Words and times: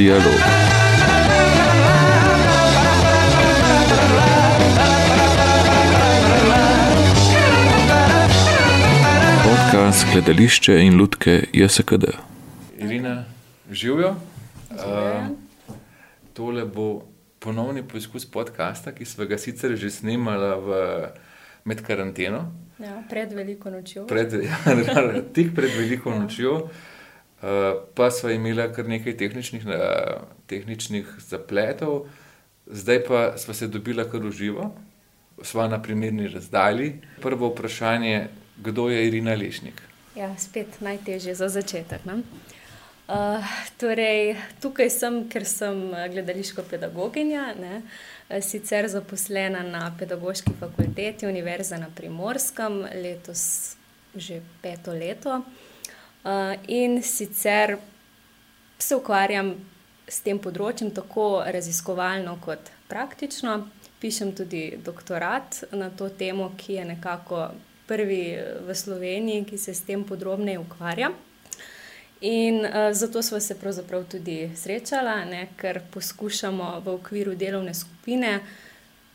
Dialog. 0.00 0.22
Podcast 9.44 10.06
Gledališče 10.12 10.78
in 10.80 10.96
Lutke 10.96 11.44
JSKD. 11.52 12.04
Irina, 12.78 13.24
živijo. 13.70 14.16
Uh, 14.70 14.76
tole 16.32 16.64
bo 16.64 17.02
ponovni 17.38 17.82
poskus 17.82 18.30
podcasta, 18.30 18.94
ki 18.94 19.04
smo 19.04 19.24
ga 19.24 19.38
sicer 19.38 19.76
že 19.76 19.90
snemali 19.90 20.54
v, 20.64 20.78
med 21.64 21.82
karanteno. 21.86 22.46
Ja, 22.78 23.02
pred 23.10 23.32
veliko 23.32 23.70
nočjo. 23.70 24.06
Pred, 24.06 24.32
ja, 24.48 25.20
tik 25.34 25.52
pred 25.54 25.76
veliko 25.76 26.14
nočjo, 26.16 26.54
uh, 26.56 26.70
pa 27.94 28.10
smo 28.10 28.30
imeli 28.30 28.72
kar 28.74 28.88
nekaj 28.88 29.16
tehničnih, 29.16 29.66
uh, 29.66 29.72
tehničnih 30.46 31.06
zapletov, 31.18 32.06
zdaj 32.66 33.04
pa 33.04 33.38
smo 33.38 33.54
se 33.54 33.66
dobili 33.66 34.04
kar 34.10 34.26
uživo, 34.26 34.70
smo 35.42 35.66
na 35.66 35.82
primerni 35.82 36.28
razdalji. 36.28 37.00
Prvo 37.20 37.48
vprašanje, 37.48 38.28
kdo 38.56 38.88
je 38.88 39.06
Irina 39.06 39.34
Lešnik? 39.34 39.82
Ja, 40.16 40.38
spet 40.38 40.80
najtežje 40.80 41.34
za 41.34 41.48
začetek. 41.48 42.04
Ne? 42.04 42.22
Uh, 43.08 43.44
torej, 43.80 44.36
tukaj 44.62 44.90
sem, 44.90 45.22
ker 45.28 45.44
sem 45.48 45.80
gledališko 46.12 46.62
pedagoginja, 46.70 47.54
ne, 47.58 47.80
sicer 48.42 48.86
zaposlena 48.88 49.64
na 49.66 49.88
Pedagoški 49.98 50.52
fakulteti 50.60 51.26
Univerze 51.26 51.78
na 51.78 51.88
Primorskem, 51.94 52.84
letos 53.02 53.74
že 54.14 54.40
peto 54.62 54.92
leto. 54.92 55.30
Uh, 55.38 55.69
in 56.68 57.02
sicer 57.02 57.76
se 58.78 58.96
ukvarjam 58.96 59.54
s 60.08 60.20
tem 60.24 60.38
področjem 60.42 60.90
tako 60.94 61.42
raziskovalno 61.46 62.36
kot 62.44 62.72
praktično. 62.90 63.66
Pišem 64.00 64.32
tudi 64.36 64.78
doktorat 64.84 65.62
na 65.76 65.90
to 65.90 66.08
temo, 66.08 66.50
ki 66.56 66.78
je 66.78 66.84
nekako 66.94 67.50
prvi 67.86 68.38
v 68.66 68.74
Sloveniji, 68.74 69.44
ki 69.44 69.58
se 69.58 69.74
s 69.74 69.84
tem 69.84 70.04
podrobneje 70.04 70.58
ukvarja. 70.58 71.10
In 72.20 72.64
uh, 72.64 72.92
zato 72.92 73.22
smo 73.22 73.40
se 73.40 73.56
pravzaprav 73.60 74.04
tudi 74.04 74.50
srečali, 74.56 75.14
ne, 75.30 75.46
ker 75.56 75.80
poskušamo 75.92 76.80
v 76.84 76.92
okviru 76.94 77.34
delovne 77.34 77.74
skupine 77.74 78.40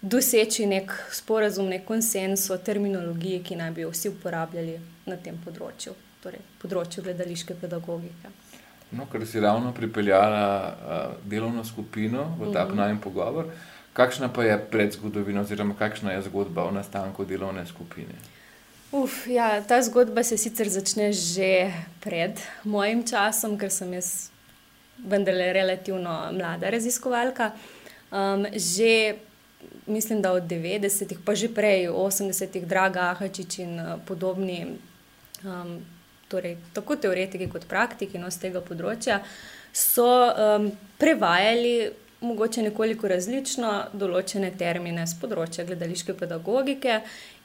doseči 0.01 0.65
nek 0.65 0.91
sporazum, 1.11 1.69
nek 1.69 1.85
konsens 1.85 2.49
o 2.49 2.57
terminologiji, 2.57 3.43
ki 3.43 3.57
naj 3.57 3.71
bi 3.71 3.85
jo 3.85 3.91
vsi 3.93 4.09
uporabljali 4.09 4.79
na 5.05 5.17
tem 5.17 5.37
področju, 5.45 5.93
torej 6.25 6.43
področju 6.61 7.05
gledališke 7.05 7.57
pedagogike. 7.61 8.33
No, 8.95 9.07
ker 9.11 9.25
si 9.27 9.41
ravno 9.41 9.71
pripeljala 9.73 10.43
uh, 10.45 11.15
delovno 11.25 11.63
skupino 11.65 12.27
v 12.39 12.53
ta 12.53 12.65
mm 12.65 12.77
-hmm. 12.77 12.99
pogovor, 12.99 13.45
kakšna 13.93 14.29
pa 14.29 14.43
je 14.43 14.57
predzgodovina, 14.71 15.41
oziroma 15.41 15.75
kakšna 15.79 16.11
je 16.11 16.21
zgodba 16.21 16.63
o 16.63 16.71
nastanku 16.71 17.25
delovne 17.25 17.65
skupine? 17.65 18.15
Uf, 18.91 19.27
ja, 19.27 19.61
ta 19.61 19.81
zgodba 19.81 20.23
se 20.23 20.37
sicer 20.37 20.69
začne 20.69 21.13
že 21.13 21.71
pred 21.99 22.39
mojim 22.63 23.03
časom, 23.03 23.57
ker 23.57 23.71
sem 23.71 23.93
jaz 23.93 24.29
vendarle 24.97 25.53
relativno 25.53 26.31
mlada 26.31 26.69
raziskovalka. 26.69 27.51
Um, 28.11 28.45
že 28.53 29.15
mislim, 29.87 30.21
da 30.21 30.31
od 30.31 30.43
90-ih, 30.43 31.19
pa 31.25 31.35
že 31.35 31.49
prej, 31.49 31.89
80-ih, 31.89 32.65
Draga 32.65 33.11
Ahačič 33.11 33.59
in 33.59 33.79
uh, 33.79 33.99
podobni, 34.05 34.77
um, 35.43 35.81
torej, 36.31 36.57
tako 36.73 36.95
teoretiki 36.95 37.49
kot 37.51 37.67
praktiki 37.69 38.21
no, 38.21 38.31
z 38.31 38.47
tega 38.47 38.63
področja, 38.65 39.21
so 39.75 40.07
um, 40.07 40.71
prevajali 40.97 41.91
mogoče 42.25 42.63
nekoliko 42.65 43.09
različno 43.11 43.71
določene 43.93 44.51
termine 44.57 45.05
z 45.07 45.17
področja 45.21 45.65
gledališke 45.67 46.15
pedagogike. 46.17 47.01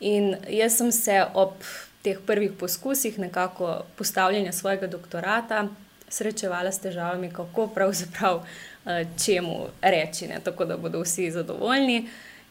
In 0.06 0.34
jaz 0.48 0.78
sem 0.80 0.92
se 0.94 1.18
ob 1.34 1.58
teh 2.04 2.20
prvih 2.26 2.54
poskusih 2.56 3.18
nekako 3.20 3.82
postavljanja 3.98 4.54
svojega 4.56 4.88
doktorata 4.88 5.66
srečevala 6.10 6.72
s 6.72 6.82
težavami, 6.82 7.30
kako 7.32 7.68
pravzaprav 7.74 8.40
eh, 8.42 9.04
čemu 9.24 9.68
reči, 9.82 10.26
ne, 10.30 10.40
tako 10.44 10.64
da 10.64 10.76
bodo 10.76 11.04
vsi 11.04 11.30
zadovoljni. 11.30 12.08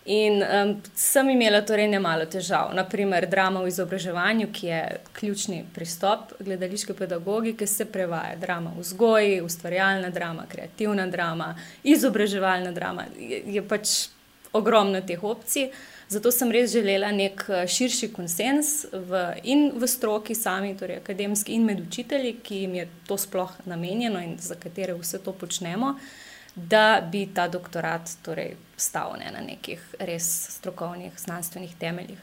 In 0.10 0.42
um, 0.42 0.82
sem 0.96 1.30
imela 1.30 1.60
torej 1.62 1.86
ne 1.88 2.00
malo 2.02 2.26
težav, 2.26 2.72
naprimer 2.74 3.28
drama 3.30 3.62
v 3.62 3.70
izobraževanju, 3.70 4.48
ki 4.50 4.68
je 4.68 4.80
ključni 5.14 5.60
pristop 5.76 6.32
gledališke 6.40 6.96
pedagogike, 6.98 7.68
se 7.68 7.86
prevaja 7.86 8.34
drama 8.42 8.72
v 8.74 8.82
vzgoji, 8.82 9.36
ustvarjalna 9.46 10.10
drama, 10.10 10.48
kreativna 10.50 11.06
drama, 11.08 11.52
izobraževalna 11.84 12.72
drama. 12.74 13.06
Je, 13.20 13.44
je 13.54 13.62
pač 13.62 14.08
ogromno 14.54 15.02
teh 15.06 15.24
opcij. 15.24 15.70
Zato 16.10 16.32
sem 16.34 16.50
res 16.50 16.72
želela 16.74 17.12
nek 17.14 17.44
eh, 17.46 17.68
širši 17.70 18.10
konsens 18.10 18.88
v, 18.90 19.22
in 19.46 19.68
v 19.78 19.92
stroki, 19.94 20.34
sami, 20.34 20.74
torej 20.74 21.04
akademski, 21.04 21.54
in 21.54 21.70
med 21.70 21.86
učitelji, 21.86 22.40
ki 22.42 22.64
jim 22.64 22.74
je 22.80 22.88
to 23.06 23.18
sploh 23.18 23.54
namenjeno 23.70 24.26
in 24.26 24.40
za 24.42 24.58
katere 24.58 24.98
vse 24.98 25.22
to 25.22 25.38
počnemo. 25.38 25.94
Uh, 25.94 26.29
da 26.56 27.02
bi 27.12 27.28
ta 27.34 27.48
doktorat 27.48 28.10
torej, 28.24 28.56
stal 28.78 29.16
ne, 29.20 29.32
na 29.32 29.42
nekih 29.42 29.82
res 30.00 30.28
strokovnih, 30.58 31.14
znanstvenih 31.20 31.76
temeljih. 31.80 32.20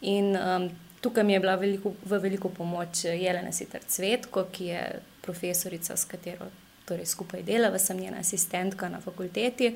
In 0.00 0.36
um, 0.36 0.68
tukaj 1.00 1.24
mi 1.24 1.32
je 1.32 1.40
bila 1.40 1.54
veliko, 1.54 1.94
v 2.04 2.18
veliko 2.18 2.48
pomoč 2.48 3.04
Jelena 3.04 3.52
Sitar 3.52 3.80
Cvetko, 3.86 4.46
ki 4.52 4.64
je 4.64 4.84
profesorica, 5.22 5.96
s 5.96 6.04
katero 6.04 6.50
torej, 6.84 7.06
skupaj 7.06 7.42
delava, 7.42 7.78
sem 7.78 8.00
njena 8.00 8.20
asistentka 8.20 8.88
na 8.88 9.00
fakulteti. 9.00 9.74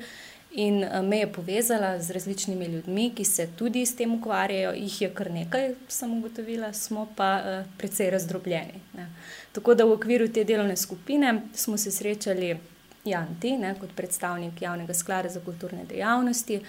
In 0.51 0.83
um, 0.83 1.05
me 1.05 1.19
je 1.19 1.31
povezala 1.33 1.99
z 2.01 2.11
različnimi 2.11 2.65
ljudmi, 2.65 3.11
ki 3.15 3.25
se 3.25 3.49
tudi 3.57 3.85
s 3.85 3.95
tem 3.95 4.13
ukvarjajo, 4.15 4.71
jih 4.73 5.01
je 5.01 5.09
kar 5.13 5.31
nekaj, 5.31 5.73
sem 5.87 6.13
ugotovila, 6.17 6.73
smo 6.73 7.07
pa 7.15 7.29
uh, 7.37 7.65
precej 7.77 8.09
razdrobljeni. 8.09 8.81
Ne. 8.93 9.09
Tako 9.51 9.75
da 9.75 9.85
v 9.85 9.93
okviru 9.97 10.27
te 10.27 10.43
delovne 10.43 10.77
skupine 10.77 11.41
smo 11.53 11.77
se 11.77 11.91
srečali 11.91 12.57
Janti, 13.05 13.57
ne, 13.57 13.73
kot 13.79 13.91
predstavnik 13.95 14.61
Javnega 14.61 14.93
sklada 14.93 15.29
za 15.29 15.39
kulturne 15.39 15.85
dejavnosti, 15.89 16.59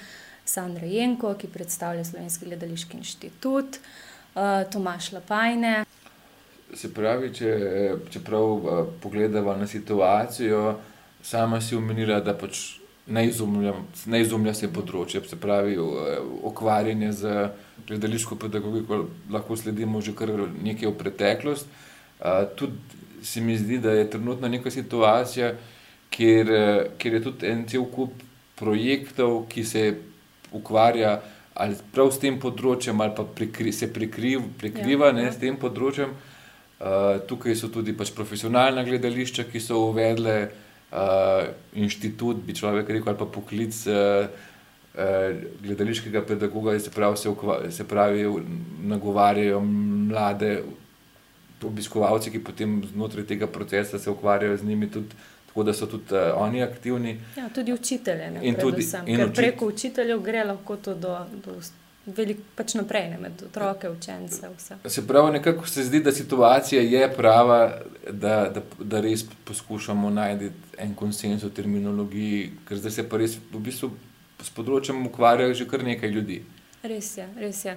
Sandra 0.45 0.87
Jenko, 0.87 1.35
ki 1.39 1.49
predstavlja 1.51 2.05
Slovenski 2.05 2.47
gledališki 2.47 2.97
inštitut, 2.97 3.79
uh, 4.35 4.71
Tomaš 4.73 5.13
Lapajne. 5.13 5.85
Se 6.75 6.93
pravi, 6.95 7.33
če, 7.35 7.55
čeprav 8.11 8.47
uh, 8.47 8.85
pogledamo 9.03 9.57
na 9.57 9.67
situacijo, 9.67 10.79
sama 11.23 11.61
si 11.61 11.77
umenila, 11.77 12.21
da 12.21 12.35
pač 12.39 12.81
ne 13.11 13.27
izumlja 13.27 14.55
se 14.55 14.69
področje, 14.71 15.25
se 15.27 15.37
pravi, 15.41 15.75
ukvarjanje 16.47 17.11
z 17.19 17.35
gledališko 17.89 18.37
pedagogiko 18.39 19.01
lahko 19.35 19.57
sledimo 19.59 20.01
že 20.01 20.15
kar 20.15 20.31
nekaj 20.63 20.93
v 20.93 20.97
preteklost. 20.99 21.67
Uh, 22.21 22.45
tudi 22.57 22.79
se 23.23 23.41
mi 23.41 23.59
zdi, 23.59 23.79
da 23.79 23.93
je 23.93 24.11
trenutno 24.11 24.49
neka 24.49 24.71
situacija, 24.71 25.55
kjer, 26.11 26.51
eh, 26.51 26.91
kjer 26.99 27.15
je 27.15 27.23
tudi 27.23 27.51
en 27.51 27.67
cel 27.69 27.87
kup 27.93 28.23
projektov, 28.61 29.47
ki 29.49 29.65
se 29.65 29.85
ukvarja 30.53 31.21
ali 31.61 31.77
prav 31.93 32.09
s 32.13 32.21
tem 32.23 32.39
področjem, 32.41 33.01
ali 33.01 33.13
pa 33.17 33.25
prikri, 33.25 33.73
se 33.73 33.91
prikriv, 33.93 34.47
prikriva 34.61 35.11
ja, 35.11 35.17
ne, 35.17 35.27
ja. 35.29 35.33
s 35.35 35.41
tem 35.41 35.59
področjem. 35.61 36.15
Uh, 36.81 37.19
tukaj 37.29 37.53
so 37.61 37.69
tudi 37.69 37.93
pač 37.93 38.15
profesionalna 38.17 38.81
gledališča, 38.87 39.45
ki 39.51 39.61
so 39.61 39.83
uvedle 39.91 40.37
uh, 40.47 41.51
inštitut, 41.77 42.41
bi 42.47 42.57
človek 42.57 42.89
rekel, 42.89 43.11
ali 43.13 43.21
pa 43.21 43.27
poklic 43.29 43.77
uh, 43.93 44.31
uh, 44.95 45.43
gledališkega 45.61 46.23
pedagoga, 46.31 46.79
se 46.81 46.95
pravi, 46.95 47.21
se, 47.21 47.29
ukva, 47.29 47.59
se 47.69 47.85
pravi, 47.85 48.25
nagovarjajo 48.95 49.61
mlade 49.67 50.55
obiskovalce, 51.61 52.33
ki 52.33 52.41
potem 52.41 52.81
znotraj 52.95 53.29
tega 53.29 53.51
procesa 53.51 54.01
se 54.01 54.09
ukvarjajo 54.09 54.57
z 54.57 54.71
njimi 54.71 54.89
tudi 54.89 55.21
tako 55.51 55.63
da 55.63 55.73
so 55.75 55.87
tudi 55.87 56.15
uh, 56.15 56.21
oni 56.37 56.63
aktivni. 56.63 57.21
Ja, 57.37 57.49
tudi 57.49 57.73
učitelje. 57.73 58.31
Ne, 58.31 58.41
in 58.43 58.55
tudi, 58.55 58.87
in 59.07 59.17
ker 59.17 59.25
učit... 59.27 59.37
preko 59.37 59.67
učiteljev 59.67 60.23
gre 60.23 60.45
lahko 60.45 60.77
to 60.77 60.95
do. 60.95 61.19
do 61.45 61.61
Veliko 62.07 62.41
pač 62.57 62.75
naprej, 62.75 63.11
ne, 63.11 63.19
med 63.21 63.43
otroke, 63.45 63.89
učence. 63.91 64.49
Vse. 64.57 64.77
Se 64.89 65.03
pravi, 65.07 65.33
nekako 65.33 65.67
se 65.67 65.85
zdi, 65.85 66.01
da 66.01 66.13
situacija 66.13 66.83
je 66.83 67.11
prava, 67.17 67.59
da, 68.11 68.49
da, 68.55 68.63
da 68.79 69.01
res 69.01 69.25
poskušamo 69.45 70.11
najti 70.11 70.49
en 70.79 70.95
konsens 70.95 71.45
o 71.45 71.51
terminologiji, 71.51 72.51
ker 72.69 72.81
zdaj 72.81 72.95
se 72.97 73.05
pa 73.09 73.21
res 73.21 73.37
v 73.53 73.61
bistvu 73.61 73.91
s 74.41 74.49
področjem 74.57 75.05
ukvarjajo 75.11 75.59
že 75.61 75.69
kar 75.69 75.85
nekaj 75.85 76.15
ljudi. 76.15 76.41
Res 76.83 77.13
je, 77.19 77.29
res 77.37 77.65
je. 77.69 77.77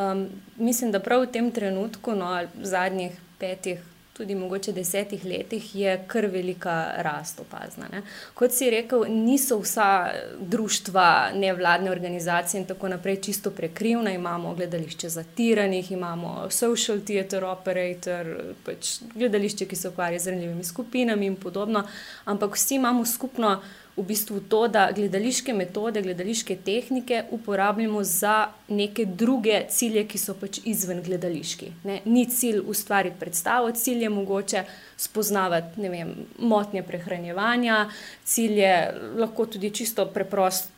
Um, 0.00 0.26
mislim, 0.58 0.90
da 0.90 0.98
prav 0.98 1.28
v 1.28 1.32
tem 1.38 1.52
trenutku, 1.54 2.18
no, 2.18 2.32
v 2.56 2.66
zadnjih 2.66 3.14
petih 3.38 3.78
tudi 4.12 4.34
mogoče 4.34 4.72
desetih 4.72 5.24
letih, 5.24 5.74
je 5.74 5.94
kar 6.06 6.26
velika 6.26 6.92
rast 6.96 7.40
opazna. 7.40 7.88
Ne. 7.92 8.02
Kot 8.34 8.52
si 8.52 8.70
rekel, 8.70 9.04
niso 9.08 9.58
vsa 9.58 10.10
društva, 10.40 11.30
nevladne 11.34 11.90
organizacije 11.90 12.60
in 12.60 12.66
tako 12.66 12.88
naprej 12.88 13.16
čisto 13.16 13.50
prekrivna. 13.50 14.12
Imamo 14.12 14.54
gledališče 14.54 15.08
zatiranih, 15.08 15.92
imamo 15.92 16.50
social 16.50 17.00
theater 17.06 17.44
operator, 17.44 18.34
pač 18.64 18.98
gledališče, 19.14 19.66
ki 19.66 19.76
se 19.76 19.88
ukvarja 19.88 20.18
z 20.18 20.34
ranljivimi 20.34 20.64
skupinami 20.64 21.26
in 21.26 21.36
podobno, 21.36 21.86
ampak 22.24 22.54
vsi 22.54 22.74
imamo 22.74 23.06
skupno 23.06 23.60
v 24.00 24.06
bistvu 24.06 24.40
to, 24.48 24.68
da 24.68 24.88
gledališke 24.96 25.52
metode, 25.52 26.02
gledališke 26.02 26.56
tehnike 26.64 27.24
uporabljamo 27.30 28.04
za 28.04 28.48
neke 28.68 29.04
druge 29.04 29.64
cilje, 29.68 30.06
ki 30.08 30.18
so 30.18 30.34
pač 30.40 30.60
izven 30.64 31.02
gledališki. 31.04 31.72
Ne? 31.84 32.00
Ni 32.04 32.24
cilj 32.30 32.62
ustvariti 32.66 33.20
predstavo, 33.20 33.70
cilj 33.72 34.02
je 34.02 34.10
mogoče 34.10 34.64
spoznavati 34.96 35.88
vem, 35.88 36.14
motnje 36.38 36.82
prehranjevanja, 36.82 37.88
cilj 38.24 38.60
je 38.60 38.76
lahko 39.20 39.46
tudi 39.46 39.70
čisto 39.70 40.06
preprost. 40.06 40.70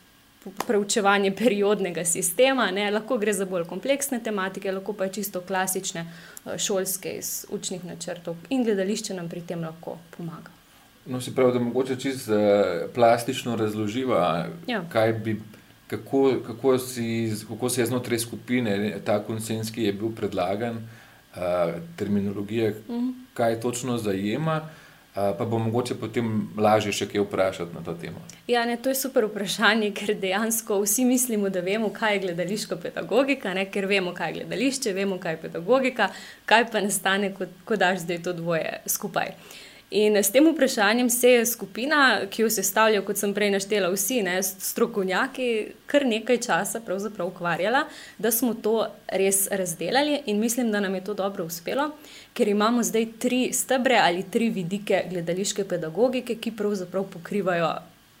Preučevanje 0.67 1.29
periodnega 1.31 2.03
sistema, 2.03 2.65
ne? 2.71 2.89
lahko 2.91 3.15
gre 3.17 3.31
za 3.33 3.45
bolj 3.47 3.63
kompleksne 3.69 4.19
tematike, 4.19 4.73
lahko 4.75 4.91
pa 4.93 5.07
čisto 5.07 5.39
klasične, 5.41 6.03
eh, 6.03 6.57
šolske 6.59 7.13
iz 7.21 7.45
učnih 7.49 7.85
načrtov, 7.87 8.35
in 8.49 8.67
gledališče 8.67 9.15
nam 9.15 9.31
pri 9.31 9.45
tem 9.47 9.63
lahko 9.63 9.95
pomaga. 10.17 10.51
No, 11.05 11.21
se 11.21 11.35
pravi, 11.35 11.53
da 11.53 11.59
mogoče 11.59 11.95
čisto 11.95 12.33
uh, 12.33 12.39
plastično 12.93 13.55
razloživa, 13.55 14.47
ja. 14.67 15.11
bi, 15.23 15.41
kako, 15.87 16.31
kako, 16.47 16.77
si, 16.77 17.31
kako 17.47 17.69
se 17.69 17.81
je 17.81 17.85
znotraj 17.85 18.19
skupine 18.19 18.99
ta 19.05 19.19
konsens, 19.23 19.71
ki 19.71 19.83
je 19.83 19.93
bil 19.93 20.15
predlagan, 20.15 20.77
uh, 20.77 21.41
terminologija, 21.97 22.69
uh 22.69 22.95
mhm. 22.95 23.07
-huh. 23.07 23.13
kaj 23.33 23.59
točno 23.59 23.97
zajema. 23.97 24.61
Uh, 25.15 25.37
pa 25.37 25.45
bo 25.45 25.59
mogoče 25.59 25.95
potem 25.95 26.49
lažje 26.57 26.91
še 26.91 27.05
kaj 27.05 27.21
vprašati 27.21 27.75
na 27.75 27.81
to 27.85 27.93
temo. 27.93 28.17
Ja, 28.47 28.65
ne, 28.65 28.77
to 28.77 28.89
je 28.89 28.95
super 28.95 29.25
vprašanje, 29.25 29.91
ker 29.91 30.15
dejansko 30.15 30.79
vsi 30.81 31.05
mislimo, 31.05 31.49
da 31.49 31.59
vemo, 31.59 31.89
kaj 31.89 32.15
je 32.15 32.19
gledališka 32.19 32.75
pedagogika, 32.75 33.53
ne, 33.53 33.65
ker 33.65 33.85
vemo, 33.85 34.13
kaj 34.13 34.29
je 34.29 34.33
gledališče, 34.33 34.93
vemo, 34.93 35.19
kaj 35.19 35.33
je 35.33 35.37
pedagogika, 35.37 36.09
kaj 36.45 36.65
pa 36.71 36.81
nastane, 36.81 37.33
ko, 37.33 37.45
ko 37.65 37.75
daš 37.75 37.99
zdaj 37.99 38.23
to 38.23 38.33
dvoje 38.33 38.81
skupaj. 38.85 39.27
Uh, 39.27 39.62
In 39.93 40.17
s 40.17 40.31
tem 40.31 40.47
vprašanjem 40.49 41.09
se 41.09 41.29
je 41.29 41.45
skupina, 41.45 42.21
ki 42.29 42.41
jo 42.41 42.49
sestavljajo, 42.49 43.03
kot 43.05 43.19
sem 43.21 43.33
prej 43.33 43.51
naštela, 43.53 43.91
vsi 43.93 44.23
ne, 44.25 44.39
strokovnjaki, 44.41 45.49
kar 45.85 46.05
nekaj 46.09 46.39
časa 46.41 46.81
ukvarjala, 47.27 47.83
da 48.17 48.31
smo 48.31 48.53
to 48.53 48.87
res 49.07 49.47
razdelili 49.51 50.23
in 50.25 50.39
mislim, 50.39 50.71
da 50.71 50.79
nam 50.79 50.95
je 50.95 51.03
to 51.03 51.13
dobro 51.13 51.45
uspelo, 51.45 51.91
ker 52.33 52.47
imamo 52.47 52.83
zdaj 52.83 53.05
tri 53.19 53.53
stebre 53.53 53.99
ali 54.01 54.23
tri 54.23 54.49
vidike 54.49 55.03
gledališke 55.09 55.63
pedagogike, 55.63 56.35
ki 56.35 56.55
pravzaprav 56.57 57.05
pokrivajo 57.13 57.69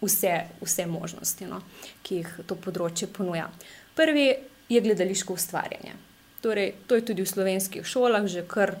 vse, 0.01 0.35
vse 0.61 0.85
možnosti, 0.85 1.49
no, 1.49 1.61
ki 2.03 2.21
jih 2.21 2.37
to 2.45 2.55
področje 2.55 3.07
ponuja. 3.07 3.49
Prvi 3.95 4.29
je 4.69 4.81
gledališko 4.81 5.33
ustvarjanje. 5.33 5.97
Torej, 6.41 6.73
to 6.85 6.95
je 6.95 7.05
tudi 7.05 7.25
v 7.25 7.33
slovenskih 7.33 7.85
šolah 7.85 8.29
že 8.29 8.45
kar 8.45 8.75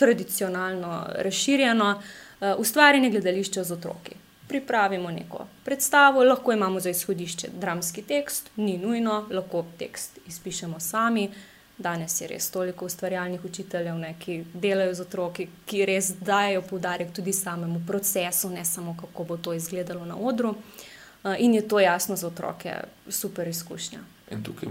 tradicionalno 0.00 1.04
razširjeno. 1.20 1.92
Eh, 2.00 2.28
ustvarjanje 2.58 3.10
gledališča 3.10 3.64
z 3.64 3.72
otroki. 3.72 4.16
Pripravimo 4.48 5.10
neko 5.10 5.46
predstavo, 5.64 6.24
lahko 6.24 6.52
imamo 6.52 6.80
za 6.80 6.90
izhodišče 6.90 7.48
dramski 7.60 8.02
tekst, 8.02 8.50
ni 8.56 8.78
nujno, 8.78 9.26
lahko 9.30 9.64
tekst 9.78 10.18
izpišemo 10.26 10.80
sami. 10.80 11.30
Danes 11.78 12.20
je 12.20 12.28
res 12.28 12.50
toliko 12.50 12.84
ustvarjalnih 12.84 13.44
učiteljev, 13.44 13.94
ne, 13.98 14.14
ki 14.20 14.44
delajo 14.54 14.94
z 14.94 15.00
otroki, 15.00 15.46
ki 15.66 15.84
res 15.88 16.10
dajo 16.20 16.62
poudarek 16.62 17.12
tudi 17.16 17.32
samemu 17.32 17.80
procesu, 17.86 18.50
ne 18.50 18.64
samo 18.64 18.96
kako 19.00 19.24
bo 19.24 19.36
to 19.36 19.54
izgledalo 19.54 20.04
na 20.04 20.16
odru. 20.16 20.54
Eh, 21.24 21.36
in 21.38 21.54
je 21.54 21.68
to 21.68 21.80
jasno 21.80 22.16
za 22.16 22.26
otroke 22.26 22.74
super 23.08 23.48
izkušnja. 23.48 23.98
In 24.30 24.44
tukaj 24.46 24.68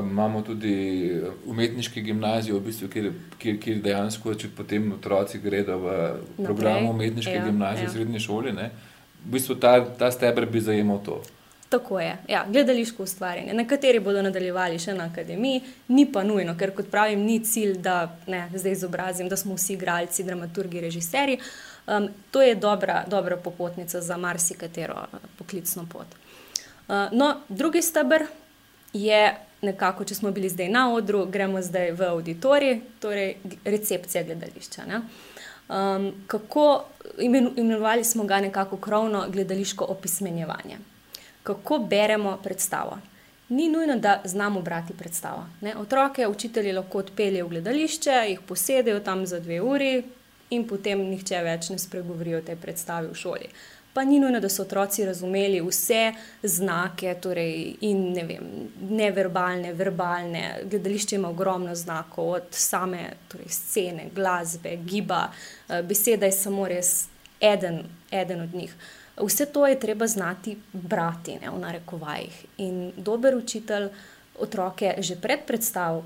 imamo 0.00 0.40
tudi 0.42 0.72
umetniški 1.46 2.02
gimnazij, 2.02 2.54
v 2.54 2.60
bistvu, 2.64 2.88
kjer, 2.88 3.10
kjer, 3.38 3.58
kjer 3.60 3.82
dejansko, 3.84 4.32
če 4.40 4.48
potem 4.56 4.94
otroci 4.96 5.40
gredo 5.42 5.76
v 5.82 5.96
program 6.38 6.88
umetniške 6.88 7.34
ja, 7.34 7.44
gimnazije, 7.44 7.90
ja. 7.90 7.92
srednje 7.92 8.22
šole, 8.24 8.54
ne, 8.56 8.70
v 9.26 9.34
bistvu 9.36 9.58
ta, 9.60 9.76
ta 9.98 10.08
steber 10.12 10.48
bi 10.48 10.62
zajemal 10.64 11.02
to. 11.04 11.20
Tako 11.74 12.00
je, 12.00 12.16
ja, 12.28 12.44
gledališko 12.48 13.02
ustvarjanje. 13.02 13.52
Nekateri 13.54 14.00
bodo 14.00 14.22
nadaljevali 14.22 14.78
še 14.78 14.94
na 14.94 15.08
akademiji, 15.10 15.60
ni 15.88 16.04
pa 16.12 16.22
nujno, 16.24 16.54
ker 16.56 16.70
kot 16.76 16.86
pravim, 16.92 17.24
ni 17.26 17.40
cilj, 17.44 17.74
da 17.82 17.96
ne, 18.30 18.44
zdaj 18.54 18.76
izobrazim, 18.76 19.28
da 19.28 19.36
smo 19.36 19.56
vsi 19.58 19.74
igralci, 19.74 20.24
dramaturgi, 20.24 20.80
režiserji. 20.84 21.40
Um, 21.86 22.06
to 22.30 22.42
je 22.42 22.54
dobra, 22.54 23.02
dobra 23.10 23.36
popotnica 23.36 24.00
za 24.00 24.16
marsikatero 24.16 25.02
poklicno 25.36 25.84
pot. 25.92 26.14
Uh, 26.86 27.10
no, 27.12 27.34
drugi 27.48 27.82
stebr, 27.82 28.28
je 28.94 29.34
nekako, 29.62 30.04
če 30.04 30.14
smo 30.14 30.30
bili 30.30 30.48
zdaj 30.48 30.68
na 30.68 30.88
odru, 30.94 31.26
gremo 31.26 31.62
zdaj 31.62 31.92
v 31.98 32.08
auditorij, 32.08 32.80
torej 33.00 33.36
recepcija 33.64 34.24
gledališča. 34.24 34.84
Um, 34.94 36.10
kako 36.26 36.84
imenovali 37.56 38.04
smo 38.04 38.24
ga 38.24 38.40
nekako 38.40 38.76
krovno 38.76 39.24
gledališko 39.28 39.84
opismenjevanje? 39.84 40.78
Kako 41.42 41.78
beremo 41.78 42.38
predstavo? 42.42 42.98
Ni 43.48 43.68
nujno, 43.68 43.96
da 43.96 44.20
znamo 44.24 44.62
brati 44.62 44.92
predstavo. 44.92 45.46
Ne? 45.60 45.76
Otroke, 45.76 46.26
učitelji 46.26 46.72
lahko 46.72 46.98
odpeljejo 46.98 47.46
v 47.46 47.48
gledališče, 47.48 48.24
jih 48.28 48.40
posedejo 48.48 49.00
tam 49.00 49.26
za 49.26 49.40
dve 49.40 49.60
uri 49.60 50.02
in 50.50 50.64
potem 50.68 51.00
nihče 51.10 51.40
več 51.44 51.68
ne 51.72 51.78
spregovori 51.78 52.34
o 52.34 52.42
tej 52.44 52.56
predstavi 52.56 53.10
v 53.12 53.18
šoli. 53.20 53.48
Uh, 53.48 53.73
pa 53.94 54.04
ni 54.04 54.18
nujno, 54.18 54.40
da 54.40 54.48
so 54.48 54.62
otroci 54.62 55.04
razumeli 55.04 55.60
vse 55.62 56.12
znake, 56.42 57.14
torej 57.22 57.76
in 57.80 58.12
ne 58.12 58.24
vem, 58.24 58.48
neverbalne, 58.90 59.72
verbalne. 59.72 60.44
Gledališče 60.70 61.16
ima 61.16 61.28
ogromno 61.28 61.74
znakov, 61.74 62.30
od 62.30 62.42
same 62.50 63.04
torej 63.28 63.48
scene, 63.48 64.08
glasbe, 64.14 64.76
giba, 64.76 65.28
eh, 65.68 65.82
beseda 65.82 66.26
je 66.26 66.32
samo 66.32 66.68
res 66.68 67.06
eden, 67.40 67.84
eden 68.10 68.40
od 68.40 68.54
njih. 68.54 68.74
Vse 69.16 69.46
to 69.46 69.66
je 69.66 69.80
treba 69.80 70.06
znati 70.06 70.56
brati, 70.72 71.38
ne, 71.42 71.50
v 71.50 71.58
narekovajih. 71.58 72.44
In 72.58 72.92
dober 72.96 73.36
učitelj 73.36 73.88
otroke 74.38 74.94
že 74.98 75.16
pred 75.16 75.46
predstavo 75.46 76.02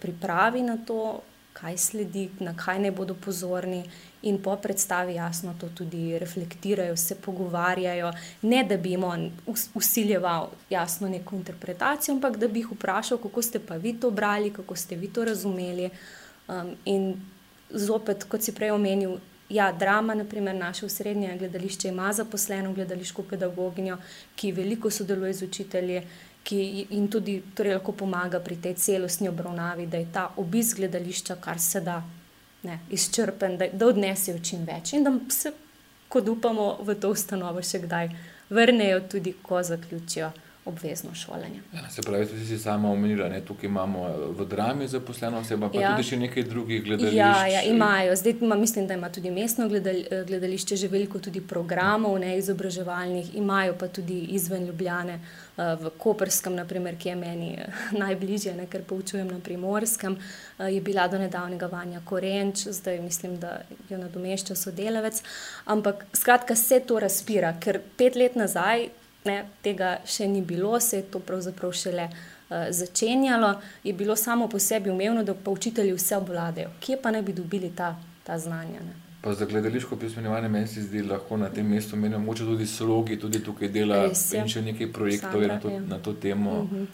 pripravi 0.00 0.62
na 0.62 0.76
to, 0.86 1.22
kaj 1.52 1.78
sledi, 1.78 2.28
na 2.40 2.52
kaj 2.56 2.78
ne 2.78 2.90
bodo 2.92 3.14
pozorni, 3.14 3.84
in 4.22 4.42
po 4.42 4.56
predstavi 4.56 5.14
jasno 5.14 5.54
to 5.60 5.68
tudi 5.68 6.18
reflektirajo, 6.18 6.96
se 6.96 7.14
pogovarjajo. 7.14 8.12
Ne 8.42 8.64
da 8.64 8.76
bi 8.76 8.90
jim 8.90 9.04
on 9.04 9.30
usiljeval 9.74 10.48
jasno 10.70 11.08
neko 11.08 11.36
interpretacijo, 11.36 12.14
ampak 12.14 12.36
da 12.36 12.48
bi 12.48 12.60
jih 12.60 12.72
vprašal, 12.72 13.18
kako 13.18 13.42
ste 13.42 13.58
pa 13.58 13.76
vi 13.76 13.94
to 14.00 14.10
brali, 14.10 14.50
kako 14.50 14.76
ste 14.76 14.96
vi 14.96 15.08
to 15.08 15.24
razumeli. 15.24 15.90
Um, 16.48 16.76
in 16.84 17.14
zopet, 17.70 18.24
kot 18.24 18.42
si 18.42 18.54
prej 18.54 18.70
omenil. 18.70 19.18
Ja, 19.48 19.72
drama, 19.72 20.14
naprimer, 20.14 20.54
naše 20.54 20.88
srednje 20.88 21.36
gledališče 21.38 21.88
ima 21.88 22.12
zaposleno 22.12 22.72
gledališko 22.72 23.22
pedagoginjo, 23.22 23.98
ki 24.36 24.52
veliko 24.52 24.90
sodeluje 24.90 25.32
z 25.32 25.42
učitelji 25.44 26.02
ki 26.46 26.86
jim 26.90 27.08
tudi 27.10 27.40
torej, 27.58 27.74
lahko 27.74 27.92
pomaga 27.92 28.38
pri 28.40 28.56
tej 28.62 28.76
celostni 28.78 29.28
obravnavi, 29.28 29.86
da 29.90 29.98
je 29.98 30.12
ta 30.12 30.28
obisk 30.38 30.78
gledališča, 30.78 31.40
kar 31.42 31.58
se 31.60 31.80
da 31.80 32.02
ne, 32.66 32.80
izčrpen, 32.90 33.56
da, 33.60 33.68
da 33.72 33.90
odnesejo 33.92 34.42
čim 34.42 34.64
več 34.68 34.92
in 34.96 35.06
da 35.06 35.12
se, 35.32 35.52
kot 36.12 36.28
upamo, 36.28 36.72
v 36.86 36.98
to 37.00 37.12
ustanovo 37.14 37.62
še 37.62 37.82
kdaj 37.86 38.10
vrnejo, 38.50 39.00
tudi 39.10 39.34
ko 39.42 39.62
zaključijo 39.62 40.32
obvezno 40.66 41.14
šolanje. 41.14 41.60
Ja, 41.74 41.90
se 41.90 42.02
pravi, 42.02 42.26
tudi 42.26 42.46
si 42.46 42.58
sama 42.58 42.90
omenila, 42.90 43.28
da 43.28 43.40
tukaj 43.40 43.68
imamo 43.68 44.08
eh, 44.08 44.14
v 44.38 44.44
drami 44.44 44.88
zaposleno 44.88 45.38
osebo, 45.38 45.68
pa 45.70 45.80
ja. 45.80 45.92
tudi 45.94 46.08
še 46.08 46.18
nekaj 46.18 46.42
drugih 46.42 46.82
gledališč. 46.84 47.16
Ja, 47.16 47.46
ja 47.46 47.62
imajo. 47.62 48.16
Zdaj 48.16 48.34
ima, 48.40 48.56
mislim, 48.58 48.86
da 48.86 48.94
ima 48.94 49.10
tudi 49.10 49.30
mestno 49.30 49.68
gledal, 49.68 50.00
eh, 50.10 50.24
gledališče 50.26 50.76
že 50.76 50.88
veliko 50.88 51.22
tudi 51.22 51.40
programov, 51.40 52.18
ne 52.18 52.34
izobraževalnih, 52.38 53.34
imajo 53.36 53.78
pa 53.78 53.88
tudi 53.88 54.18
izven 54.34 54.66
Ljubljane, 54.66 55.20
eh, 55.20 55.76
v 55.80 55.94
Koperskem, 55.98 56.58
naprimer, 56.58 56.98
ki 56.98 57.08
je 57.08 57.16
meni 57.16 57.52
najbližje, 58.02 58.56
ne, 58.58 58.66
ker 58.66 58.82
poučujem 58.82 59.30
na 59.30 59.38
primorskem, 59.40 60.18
je 60.58 60.80
bila 60.80 61.06
do 61.08 61.18
nedavnega 61.18 61.66
Vanja 61.66 62.00
Korenč, 62.04 62.66
zdaj 62.74 63.00
mislim, 63.00 63.38
da 63.38 63.60
jo 63.90 63.98
nadomešča 63.98 64.54
sodelavec. 64.54 65.22
Ampak 65.64 66.06
skratka 66.12 66.56
se 66.56 66.80
to 66.80 66.98
razpira, 66.98 67.54
ker 67.60 67.80
pet 67.96 68.16
let 68.16 68.34
nazaj 68.36 68.88
ne, 69.26 69.44
tega 69.62 69.98
še 70.06 70.28
ni 70.28 70.42
bilo, 70.42 70.80
se 70.80 71.02
je 71.02 71.08
to 71.10 71.20
pravzaprav 71.20 71.72
šele 71.72 72.08
uh, 72.10 72.68
začenjalo, 72.70 73.54
je 73.84 73.92
bilo 73.92 74.16
samo 74.16 74.48
po 74.48 74.58
sebi 74.58 74.90
umevno, 74.90 75.24
da 75.24 75.34
pa 75.34 75.50
učitelji 75.50 75.96
vse 75.96 76.16
obvladajo. 76.16 76.70
Kje 76.80 77.00
pa 77.02 77.10
ne 77.10 77.22
bi 77.22 77.32
dobili 77.32 77.72
ta, 77.76 77.96
ta 78.24 78.38
znanja? 78.38 78.80
Ne? 78.80 79.02
Pa 79.26 79.34
za 79.34 79.44
gledališko 79.44 79.96
pismenjevanje 79.96 80.48
meni 80.48 80.66
se 80.66 80.82
zdi 80.82 81.02
lahko 81.02 81.36
na 81.36 81.48
tem 81.50 81.66
mestu, 81.66 81.96
meni 81.96 82.18
moče 82.18 82.44
tudi 82.44 82.66
slogi, 82.66 83.16
tudi 83.18 83.40
tukaj 83.44 83.68
dela 83.74 84.04
in 84.06 84.48
še 84.48 84.62
nekaj 84.62 84.92
projektov 84.92 85.40
Sandra, 85.40 85.54
na, 85.54 85.60
to, 85.60 85.70
na 85.80 85.98
to 85.98 86.12
temo. 86.12 86.60
Uh 86.60 86.70
-huh. 86.70 86.86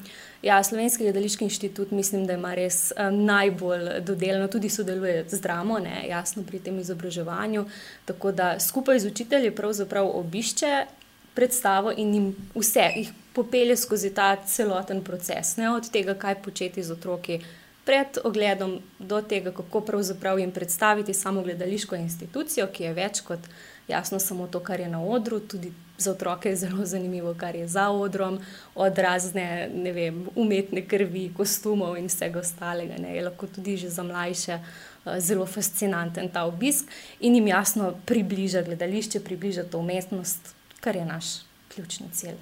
Ja, 0.43 0.63
Slovenski 0.63 1.05
gledališki 1.05 1.45
inštitut 1.45 1.91
mislim, 1.91 2.27
da 2.27 2.33
ima 2.33 2.55
res 2.55 2.93
um, 2.97 3.25
najbolj 3.25 4.01
dodeljeno, 4.01 4.49
tudi 4.49 4.69
sodeluje 4.69 5.25
z 5.29 5.41
dramo, 5.41 5.79
ne, 5.79 6.09
jasno 6.09 6.43
pri 6.43 6.59
tem 6.59 6.79
izobraževanju. 6.79 7.65
Tako 8.05 8.33
da 8.33 8.61
skupaj 8.61 8.99
z 8.99 9.07
učitelji 9.07 9.51
pravzaprav 9.51 10.11
obišče 10.15 10.87
predstavo 11.35 11.93
in 11.97 12.15
jim 12.15 12.31
vse 12.55 12.87
jih 12.97 13.13
popelje 13.35 13.77
skozi 13.77 14.13
ta 14.15 14.37
celoten 14.47 15.03
proces, 15.05 15.57
ne, 15.57 15.71
od 15.71 15.91
tega, 15.91 16.15
kaj 16.15 16.43
početi 16.43 16.83
z 16.83 16.93
otroki 16.93 17.41
pred 17.85 18.19
ogledom 18.25 18.79
do 18.99 19.21
tega, 19.23 19.51
kako 19.53 19.81
pravzaprav 19.81 20.39
jim 20.39 20.51
predstaviti 20.51 21.15
samo 21.15 21.43
gledališko 21.43 21.97
institucijo, 21.97 22.67
ki 22.67 22.85
je 22.85 22.93
več 22.95 23.21
kot 23.21 23.49
jasno 23.89 24.19
samo 24.19 24.47
to, 24.47 24.61
kar 24.61 24.81
je 24.81 24.89
na 24.89 25.03
odru, 25.03 25.41
tudi 25.41 25.73
za 25.99 26.11
otroke 26.11 26.49
je 26.49 26.57
zelo 26.57 26.85
zanimivo, 26.87 27.35
kar 27.39 27.57
je 27.57 27.69
za 27.69 27.89
odrom, 27.91 28.39
od 28.75 28.99
razne 28.99 29.69
vem, 29.95 30.27
umetne 30.35 30.87
krvi, 30.87 31.31
kostumov 31.37 31.97
in 31.99 32.07
vsega 32.11 32.41
ostalega. 32.41 32.99
Ne. 33.03 33.17
Je 33.17 33.25
lahko 33.25 33.47
tudi 33.47 33.77
že 33.77 33.91
za 33.91 34.03
mlajše 34.03 34.59
uh, 34.59 35.19
zelo 35.19 35.47
fascinanten 35.47 36.29
ta 36.29 36.45
obisk 36.45 36.91
in 37.21 37.35
jim 37.35 37.47
jasno 37.47 37.95
približa 38.07 38.63
gledališče, 38.63 39.21
približa 39.21 39.65
to 39.65 39.79
umetnost, 39.79 40.55
kar 40.83 40.97
je 40.97 41.05
naš 41.07 41.35
ključni 41.75 42.11
cilj. 42.13 42.41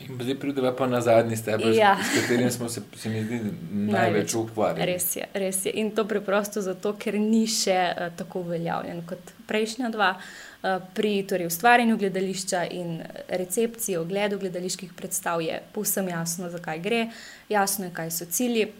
In 0.00 0.18
zdaj 0.22 0.34
pridemo 0.34 0.72
pa 0.76 0.86
na 0.86 1.00
zadnji 1.00 1.36
steber, 1.36 1.74
ja. 1.74 1.96
s 2.04 2.20
katerim 2.20 2.50
smo 2.50 2.68
se, 2.68 2.80
se 2.96 3.08
mi 3.08 3.24
zdi, 3.24 3.40
največ 3.70 4.34
ukvarjali. 4.34 4.86
Res 4.92 5.16
je, 5.16 5.26
res 5.34 5.64
je. 5.66 5.72
In 5.72 5.90
to 5.94 6.04
preprosto 6.08 6.62
zato, 6.64 6.94
ker 6.98 7.18
ni 7.20 7.44
še 7.46 7.76
uh, 7.76 8.08
tako 8.16 8.40
uveljavljen 8.46 9.04
kot 9.06 9.34
prejšnja 9.46 9.92
dva. 9.92 10.14
Uh, 10.62 10.78
pri 10.94 11.12
torej, 11.28 11.50
ustvarjanju 11.50 11.98
gledališča 11.98 12.64
in 12.70 13.02
recepciji, 13.28 13.98
ogledu 14.00 14.38
gledaliških 14.38 14.94
predstav 14.96 15.42
je 15.44 15.60
povsem 15.74 16.08
jasno, 16.08 16.50
zakaj 16.50 16.80
gre, 16.80 17.02
jasno 17.52 17.86
je, 17.90 17.94
kaj 17.94 18.10
so 18.16 18.26
cilji. 18.30 18.70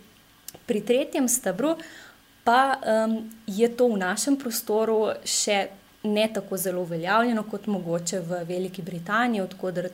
Pri 0.67 0.81
tretjem 0.81 1.29
stebru 1.29 1.77
pa 2.45 2.79
um, 2.79 3.19
je 3.47 3.69
to 3.77 3.93
v 3.93 4.01
našem 4.01 4.37
prostoru 4.41 5.13
še 5.25 5.69
ne 6.03 6.29
tako 6.35 6.57
zelo 6.57 6.83
uveljavljeno 6.83 7.43
kot 7.43 7.67
mogoče 7.67 8.21
v 8.21 8.45
Veliki 8.49 8.83
Britaniji, 8.83 9.41
odkudar 9.41 9.89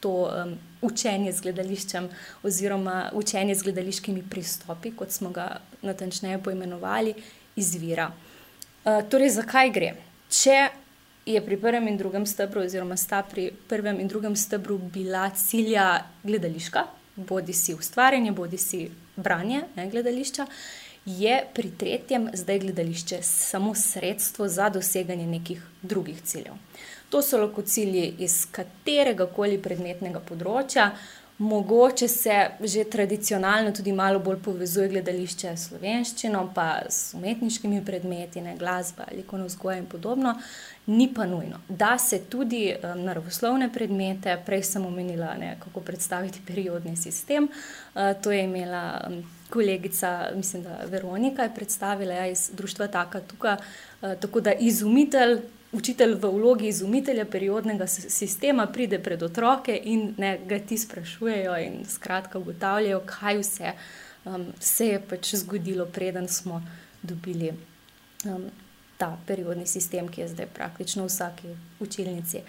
to 0.00 0.10
um, 0.30 0.58
učenje 0.82 1.32
z 1.32 1.40
gledališčem, 1.40 2.08
oziroma 2.42 3.10
učenje 3.14 3.54
z 3.54 3.62
gledališkimi 3.62 4.22
pristopi, 4.30 4.92
kot 4.96 5.10
smo 5.10 5.30
ga 5.30 5.60
natančneje 5.82 6.38
poimenovali, 6.42 7.14
izvira. 7.56 8.12
Uh, 8.84 9.02
torej, 9.10 9.34
zakaj 9.40 9.72
gre? 9.74 9.94
Če 10.30 10.68
je 11.26 11.40
pri 11.44 11.58
prvem 11.60 11.88
in 11.88 11.98
drugem 11.98 12.26
stebru, 12.26 12.62
oziroma 12.62 12.96
sta 12.96 13.22
pri 13.26 13.50
prvem 13.68 14.00
in 14.00 14.08
drugem 14.08 14.36
stebru 14.36 14.78
bila 14.78 15.28
cilja 15.30 16.04
gledališka, 16.22 16.86
bodi 17.16 17.52
si 17.52 17.74
ustvarjanje, 17.74 18.32
bodi 18.32 18.58
si 18.58 18.86
branje 19.16 19.64
ne, 19.76 19.88
gledališča, 19.90 20.46
je 21.08 21.44
pri 21.54 21.70
tretjem 21.70 22.28
zdaj 22.32 22.58
gledališče 22.58 23.22
samo 23.22 23.74
sredstvo 23.74 24.48
za 24.48 24.68
doseganje 24.68 25.26
nekih 25.26 25.62
drugih 25.82 26.22
ciljev. 26.22 26.52
To 27.08 27.22
so 27.22 27.38
lahko 27.38 27.62
cilji 27.62 28.14
iz 28.18 28.42
katerega 28.52 29.26
koli 29.26 29.56
predmetnega 29.62 30.20
področja. 30.20 30.90
Mogoče 31.38 32.08
se 32.08 32.36
že 32.60 32.82
tradicionalno 32.90 33.70
tudi 33.72 33.92
malo 33.92 34.18
bolj 34.18 34.40
povezuje 34.42 34.88
gledališče 34.88 35.52
s 35.56 35.68
slovenščino, 35.68 36.40
pa 36.54 36.82
s 36.90 37.14
umetniškimi 37.14 37.78
predmeti, 37.86 38.42
ne 38.42 38.56
glasba, 38.58 39.06
likovno 39.14 39.46
vzgoja 39.46 39.78
in 39.78 39.86
podobno, 39.86 40.34
ni 40.86 41.06
pa 41.14 41.26
nujno. 41.30 41.62
Da 41.68 41.94
se 41.98 42.24
tudi 42.26 42.74
um, 42.74 43.04
naravoslovne 43.06 43.70
predmete, 43.72 44.34
prej 44.46 44.66
sem 44.66 44.86
omenila, 44.86 45.36
ne, 45.38 45.54
kako 45.62 45.80
predstaviti 45.80 46.42
periodni 46.48 46.96
sistem, 46.96 47.48
uh, 47.48 48.12
to 48.22 48.34
je 48.34 48.44
imela 48.44 48.84
um, 49.06 49.22
kolegica, 49.50 50.30
mislim, 50.36 50.62
da 50.62 50.80
Veronika 50.86 51.42
je 51.42 51.54
predstavila 51.54 52.14
ja, 52.14 52.26
iz 52.26 52.50
društva 52.52 52.86
Taka 52.86 53.20
tukaj, 53.20 53.54
uh, 53.54 54.14
tako 54.20 54.40
da 54.40 54.52
izumitelj 54.52 55.40
učitelj 55.72 56.14
v 56.14 56.30
vlogi 56.32 56.68
izumitelja 56.68 57.24
periodnega 57.24 57.86
sistema 57.86 58.66
pride 58.66 58.98
pred 58.98 59.22
otroke 59.22 59.80
in 59.84 60.14
ne, 60.16 60.38
ga 60.46 60.58
ti 60.58 60.78
sprašujejo, 60.78 61.56
in 61.58 61.84
skratka 61.88 62.38
ugotavljajo, 62.38 63.02
kaj 63.06 63.38
vse 63.38 63.72
um, 64.24 64.46
se 64.60 64.86
je 64.86 65.00
pač 65.00 65.34
zgodilo, 65.34 65.86
preden 65.86 66.28
smo 66.28 66.62
dobili 67.02 67.52
um, 68.24 68.48
ta 68.98 69.16
periodni 69.26 69.66
sistem, 69.66 70.08
ki 70.08 70.20
je 70.20 70.28
zdaj 70.28 70.46
praktično 70.54 71.04
v 71.04 71.12
vsaki 71.12 71.54
učilnici. 71.80 72.42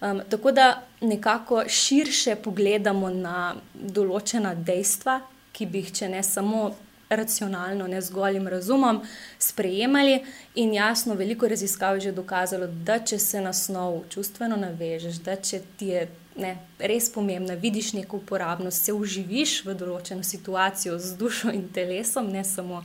Um, 0.00 0.20
tako 0.28 0.52
da 0.52 0.82
nekako 1.00 1.64
širše 1.68 2.36
pogledamo 2.36 3.10
na 3.10 3.56
določena 3.74 4.54
dejstva, 4.54 5.20
ki 5.56 5.66
bi 5.66 5.84
jih, 5.84 5.94
če 6.00 6.10
ne 6.12 6.22
samo 6.22 6.68
racionalno, 7.08 7.86
ne 7.86 8.00
zgolj 8.02 8.38
razumom, 8.50 9.00
sprejemali. 9.38 10.20
In 10.54 10.74
jasno, 10.74 11.14
veliko 11.14 11.48
raziskav 11.48 11.96
je 11.96 12.00
že 12.00 12.12
dokazalo, 12.12 12.66
da 12.66 12.98
če 12.98 13.18
se 13.18 13.40
na 13.40 13.52
snov 13.52 14.04
čustveno 14.10 14.56
navežeš, 14.56 15.20
da 15.22 15.36
če 15.36 15.60
ti 15.78 15.92
je 15.94 16.08
ne, 16.36 16.56
res 16.78 17.08
pomembno, 17.12 17.54
vidiš 17.54 17.92
neko 17.92 18.16
uporabnost, 18.16 18.84
se 18.84 18.92
uživiš 18.92 19.62
v 19.64 19.74
določeno 19.74 20.22
situacijo 20.22 20.98
z 20.98 21.16
dušo 21.16 21.52
in 21.54 21.68
telesom, 21.72 22.28
ne 22.32 22.44
samo 22.44 22.82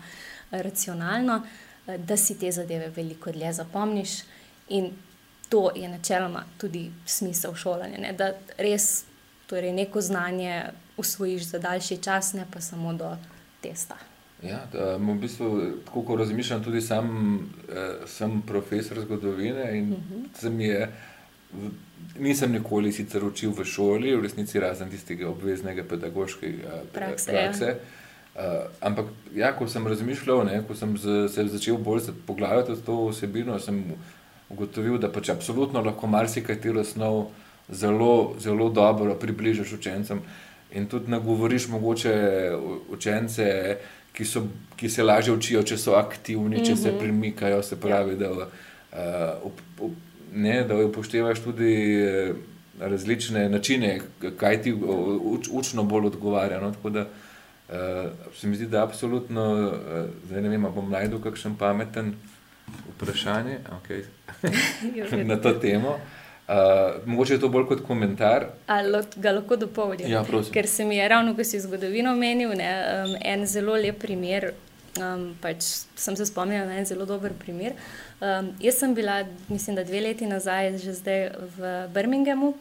racionalno, 0.52 1.42
da 1.98 2.18
si 2.18 2.38
te 2.40 2.52
zadeve 2.52 2.92
veliko 2.96 3.32
dlje 3.32 3.54
zapomniš. 3.54 4.22
In 4.70 4.92
to 5.50 5.72
je 5.76 5.90
načeloma 5.90 6.46
tudi 6.58 6.92
smisel 7.06 7.56
šolanja, 7.56 7.98
ne, 8.00 8.14
da 8.14 8.32
res 8.58 9.04
torej 9.50 9.74
neko 9.76 10.02
znanje 10.02 10.70
usvojiš 11.02 11.50
za 11.54 11.60
daljši 11.60 11.98
čas, 11.98 12.34
ne 12.38 12.46
pa 12.54 12.62
samo 12.62 12.94
do 12.94 13.16
testa. 13.62 13.98
Ja, 14.42 14.64
da, 14.74 14.96
v 14.98 15.16
bistvu, 15.22 15.50
tako 15.86 16.02
kot 16.02 16.20
razmišljam, 16.20 16.64
tudi 16.64 16.82
sam 16.82 17.10
eh, 17.70 18.06
sem 18.10 18.42
profesor 18.42 19.02
zgodovine 19.02 19.78
in 19.78 19.94
uh 19.94 20.00
mhm. 20.00 20.26
-huh. 20.42 20.60
je, 20.62 20.92
nisem 22.20 22.52
nikoli 22.52 22.92
sicer 22.92 23.24
učil 23.24 23.52
v 23.52 23.66
šoli, 23.66 24.16
v 24.16 24.22
resnici 24.24 24.60
razen 24.60 24.90
tistega 24.90 25.30
obveznega 25.30 25.84
pedagoškega 25.84 26.84
prakse. 26.94 27.32
prakse. 27.32 27.66
Ja. 27.66 27.76
Uh, 28.36 28.42
ampak, 28.80 29.06
ja, 29.36 29.52
ko 29.52 29.68
sem 29.68 29.88
razmišljal, 29.88 30.46
ne, 30.46 30.62
ko 30.68 30.76
sem 30.76 30.98
z, 30.98 31.28
se 31.30 31.44
začel 31.52 31.78
bolj 31.78 32.02
poglavljati 32.28 32.82
to 32.86 33.08
vsebino, 33.10 33.60
sem 33.60 33.84
ugotovil, 34.50 34.98
da 34.98 35.10
pač 35.12 35.30
absolutno 35.30 35.82
lahko 35.84 36.08
marsikatero 36.08 36.80
osnov 36.82 37.26
zelo, 37.70 38.36
zelo 38.40 38.70
dobro 38.70 39.16
približaš 39.16 39.74
učencem 39.74 40.22
in 40.72 40.86
tudi 40.88 41.12
nagovoriš 41.12 41.68
mogoče 41.68 42.14
učence 42.90 43.78
ki, 44.14 44.26
so, 44.26 44.46
ki 44.76 44.90
se 44.90 45.04
lažje 45.04 45.34
učijo, 45.34 45.64
če 45.64 45.78
so 45.78 45.96
aktivni, 46.00 46.66
če 46.66 46.74
mm 46.74 46.76
-hmm. 46.76 46.84
se 46.84 46.92
mhm. 46.92 47.00
premikajo. 47.00 47.64
Se 47.64 47.80
pravi, 47.80 48.16
da, 48.16 48.32
uh, 48.32 49.92
ne, 50.34 50.64
da 50.64 50.76
upoštevaš 50.76 51.40
tudi 51.44 51.74
eh, 52.02 52.34
različne 52.80 53.50
načine, 53.50 54.02
kaj 54.38 54.62
ti 54.62 54.74
uč, 54.74 55.50
učno 55.52 55.84
bolj 55.84 56.06
odgovarja. 56.06 56.62
No? 56.62 56.72
Tako 56.72 56.90
da 56.90 57.02
uh, 57.02 57.76
se 58.36 58.48
mi 58.48 58.56
zdi, 58.56 58.68
da 58.68 58.84
absolutno, 58.84 59.54
uh, 59.54 60.10
zdaj 60.28 60.42
ne 60.42 60.50
vem, 60.50 60.68
bom 60.76 60.90
najdel 60.90 61.20
kakšen 61.22 61.56
pameten 61.56 62.16
vprašanje 62.96 63.60
okay. 63.82 64.04
na 65.32 65.36
to 65.36 65.54
temo. 65.54 66.00
Uh, 66.48 67.08
mogoče 67.08 67.34
je 67.34 67.40
to 67.40 67.50
bolj 67.50 67.68
kot 67.70 67.84
komentar. 67.88 68.48
Ali 68.68 69.04
ga 69.16 69.32
lahko 69.32 69.56
dopolnim? 69.56 70.10
Ja, 70.10 70.24
Ker 70.52 70.68
se 70.68 70.86
mi 70.86 70.98
je 70.98 71.08
ravno, 71.08 71.36
ko 71.36 71.44
si 71.48 71.60
zgodovino 71.62 72.12
omenil, 72.12 72.52
ne, 72.58 72.72
um, 73.06 73.14
en 73.22 73.46
zelo 73.48 73.78
lep 73.80 74.02
primer. 74.02 74.52
Um, 75.00 75.30
pač 75.40 75.64
sem 75.96 76.18
se 76.20 76.26
spomnila 76.28 76.66
na 76.68 76.82
en 76.82 76.86
zelo 76.86 77.06
dober 77.08 77.32
primer. 77.40 77.78
Um, 78.20 78.52
jaz 78.60 78.82
sem 78.82 78.96
bila, 78.96 79.22
mislim, 79.48 79.78
da 79.80 79.86
dve 79.88 80.02
leti 80.04 80.28
nazaj, 80.28 80.76
že 80.84 80.98
zdaj 80.98 81.24
v 81.56 81.72
Birminghamu. 81.94 82.52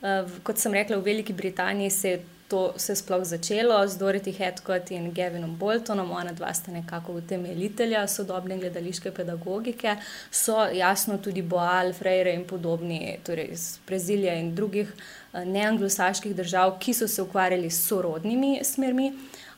Uh, 0.00 0.38
kot 0.46 0.62
sem 0.62 0.72
rekla, 0.72 0.96
v 0.96 1.10
Veliki 1.10 1.36
Britaniji 1.36 1.90
se 1.90 2.14
je 2.14 2.22
to 2.48 2.72
se 2.76 2.96
sploh 2.96 3.24
začelo 3.24 3.88
z 3.88 3.98
Dorothy 3.98 4.32
Hedcott 4.32 4.90
in 4.90 5.12
Gavinom 5.12 5.56
Boltonom, 5.56 6.10
ona 6.10 6.32
dva 6.32 6.54
sta 6.54 6.72
nekako 6.72 7.12
utemeljitelja 7.12 8.06
sodobne 8.06 8.58
gledališke 8.58 9.10
pedagogike, 9.10 9.96
so 10.30 10.66
jasno 10.72 11.18
tudi 11.18 11.42
Boal, 11.42 11.92
Freire 11.92 12.34
in 12.34 12.44
podobni, 12.44 13.18
torej 13.26 13.48
iz 13.52 13.78
Brazilije 13.86 14.38
in 14.40 14.54
drugih 14.54 14.92
eh, 14.92 15.44
neanglosaških 15.44 16.36
držav, 16.36 16.78
ki 16.78 16.94
so 16.94 17.08
se 17.08 17.22
ukvarjali 17.22 17.70
s 17.70 17.86
sorodnimi 17.88 18.60
smermi, 18.64 19.12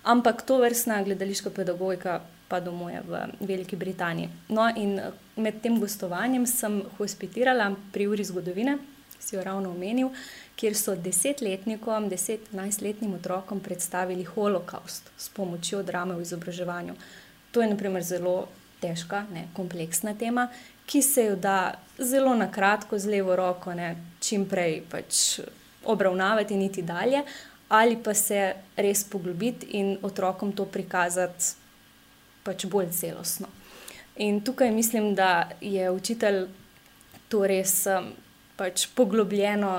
ampak 0.05 0.43
to 0.43 0.59
vrstna 0.59 1.03
gledališka 1.03 1.51
pedagogika 1.51 2.21
pa 2.49 2.61
domuje 2.61 3.03
v 3.05 3.27
Veliki 3.41 3.77
Britaniji. 3.77 4.29
No 4.49 4.71
in 4.77 4.99
eh, 4.99 5.13
med 5.37 5.61
tem 5.63 5.81
gostovanjem 5.81 6.47
sem 6.47 6.83
hospitirala 6.99 7.75
pri 7.93 8.09
uri 8.09 8.25
zgodovine, 8.25 8.79
si 9.21 9.37
jo 9.37 9.45
ravno 9.45 9.71
omenil, 9.71 10.09
kjer 10.59 10.75
so 10.75 10.97
desetletnikom, 10.99 12.09
deset-enajstletnim 12.11 13.15
otrokom 13.15 13.61
predstavili 13.61 14.25
holokaust 14.27 15.11
s 15.19 15.29
pomočjo 15.29 15.83
drame 15.83 16.17
v 16.19 16.25
izobraževanju. 16.27 16.97
To 17.51 17.63
je 17.63 17.69
naprimer 17.71 18.03
zelo 18.03 18.49
težka, 18.81 19.25
ne, 19.35 19.47
kompleksna 19.55 20.15
tema, 20.19 20.49
ki 20.87 21.03
se 21.03 21.25
jo 21.25 21.37
da 21.37 21.75
zelo 21.99 22.35
na 22.35 22.51
kratko, 22.51 22.99
z 22.99 23.07
levo 23.07 23.37
roko, 23.37 23.75
ne, 23.75 23.95
čim 24.21 24.49
prej 24.51 24.83
pač 24.91 25.41
obravnavati 25.85 26.55
in 26.55 26.67
iti 26.67 26.83
dalje, 26.83 27.23
ali 27.69 27.97
pa 28.03 28.15
se 28.15 28.55
res 28.77 29.05
poglobiti 29.05 29.77
in 29.79 29.97
otrokom 30.03 30.53
to 30.53 30.65
prikazati 30.65 31.55
pač 32.43 32.67
bolj 32.67 32.91
celostno. 32.97 33.49
In 34.17 34.41
tukaj 34.41 34.71
mislim, 34.75 35.15
da 35.15 35.51
je 35.61 35.91
učitelj 35.91 36.47
to 37.29 37.47
res 37.47 37.85
um, 37.87 38.09
pač 38.57 38.89
poglobljeno 38.97 39.75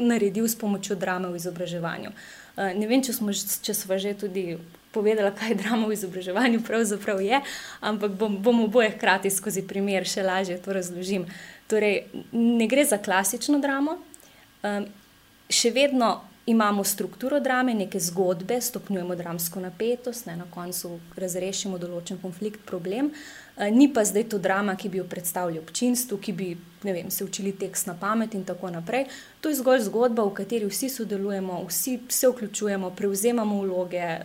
naredil 0.00 0.48
s 0.48 0.56
pomočjo 0.58 0.96
drame 0.96 1.28
v 1.28 1.36
izobraževanju. 1.36 2.10
Uh, 2.10 2.72
ne 2.76 2.88
vem, 2.90 3.02
če 3.04 3.14
smo, 3.16 3.32
če 3.32 3.74
smo 3.76 3.98
že 4.00 4.14
tudi 4.18 4.56
povedali, 4.90 5.30
kaj 5.36 5.54
drama 5.60 5.86
v 5.86 5.94
izobraževanju 5.94 6.64
pravzaprav 6.66 7.20
je, 7.22 7.42
ampak 7.80 8.16
bom, 8.18 8.40
bom 8.42 8.64
oboje 8.64 8.90
hkrati 8.96 9.30
skozi 9.30 9.62
primer 9.62 10.08
še 10.08 10.24
lažje 10.26 10.58
to 10.64 10.74
razložim. 10.74 11.28
Torej, 11.70 12.08
ne 12.32 12.66
gre 12.66 12.82
za 12.84 12.98
klasično 12.98 13.60
dramo, 13.62 14.00
um, 14.64 14.88
še 15.50 15.70
vedno 15.74 16.30
imamo 16.50 16.84
strukturo 16.84 17.40
drame, 17.40 17.74
neke 17.74 18.00
zgodbe, 18.00 18.60
stopnjujemo 18.60 19.14
dramsko 19.14 19.60
napetost, 19.60 20.26
ne, 20.26 20.36
na 20.36 20.46
koncu 20.50 20.98
razrešimo 21.16 21.78
določen 21.78 22.18
konflikt, 22.22 22.64
problem. 22.66 23.12
Eh, 23.12 23.49
ni 23.70 23.92
pa 23.92 24.04
zdaj 24.04 24.28
to 24.28 24.38
drama, 24.38 24.76
ki 24.76 24.88
bi 24.88 24.98
jo 24.98 25.04
predstavljali 25.04 25.58
občinstvu, 25.58 26.18
ki 26.18 26.32
bi 26.32 26.56
vem, 26.82 27.10
se 27.10 27.24
učili 27.24 27.52
tekst 27.52 27.86
na 27.86 27.94
pamet 27.94 28.34
in 28.34 28.44
tako 28.44 28.70
naprej. 28.70 29.04
To 29.40 29.48
je 29.48 29.54
zgolj 29.54 29.80
zgodba, 29.80 30.24
v 30.24 30.34
kateri 30.34 30.66
vsi 30.66 30.88
sodelujemo, 30.88 31.64
vsi 31.68 31.98
se 32.08 32.28
vključujemo, 32.28 32.90
prevzemamo 32.90 33.60
vloge, 33.62 34.16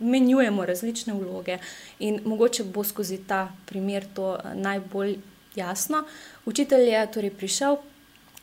menjujemo 0.00 0.66
različne 0.66 1.14
vloge 1.14 1.58
in 1.98 2.20
mogoče 2.24 2.64
bo 2.64 2.84
skozi 2.84 3.20
ta 3.26 3.48
primer 3.66 4.04
to 4.14 4.34
eh, 4.36 4.54
najbolj 4.54 5.16
jasno. 5.54 6.04
Učitelj 6.44 6.88
je 6.88 7.06
torej 7.12 7.30
prišel 7.30 7.76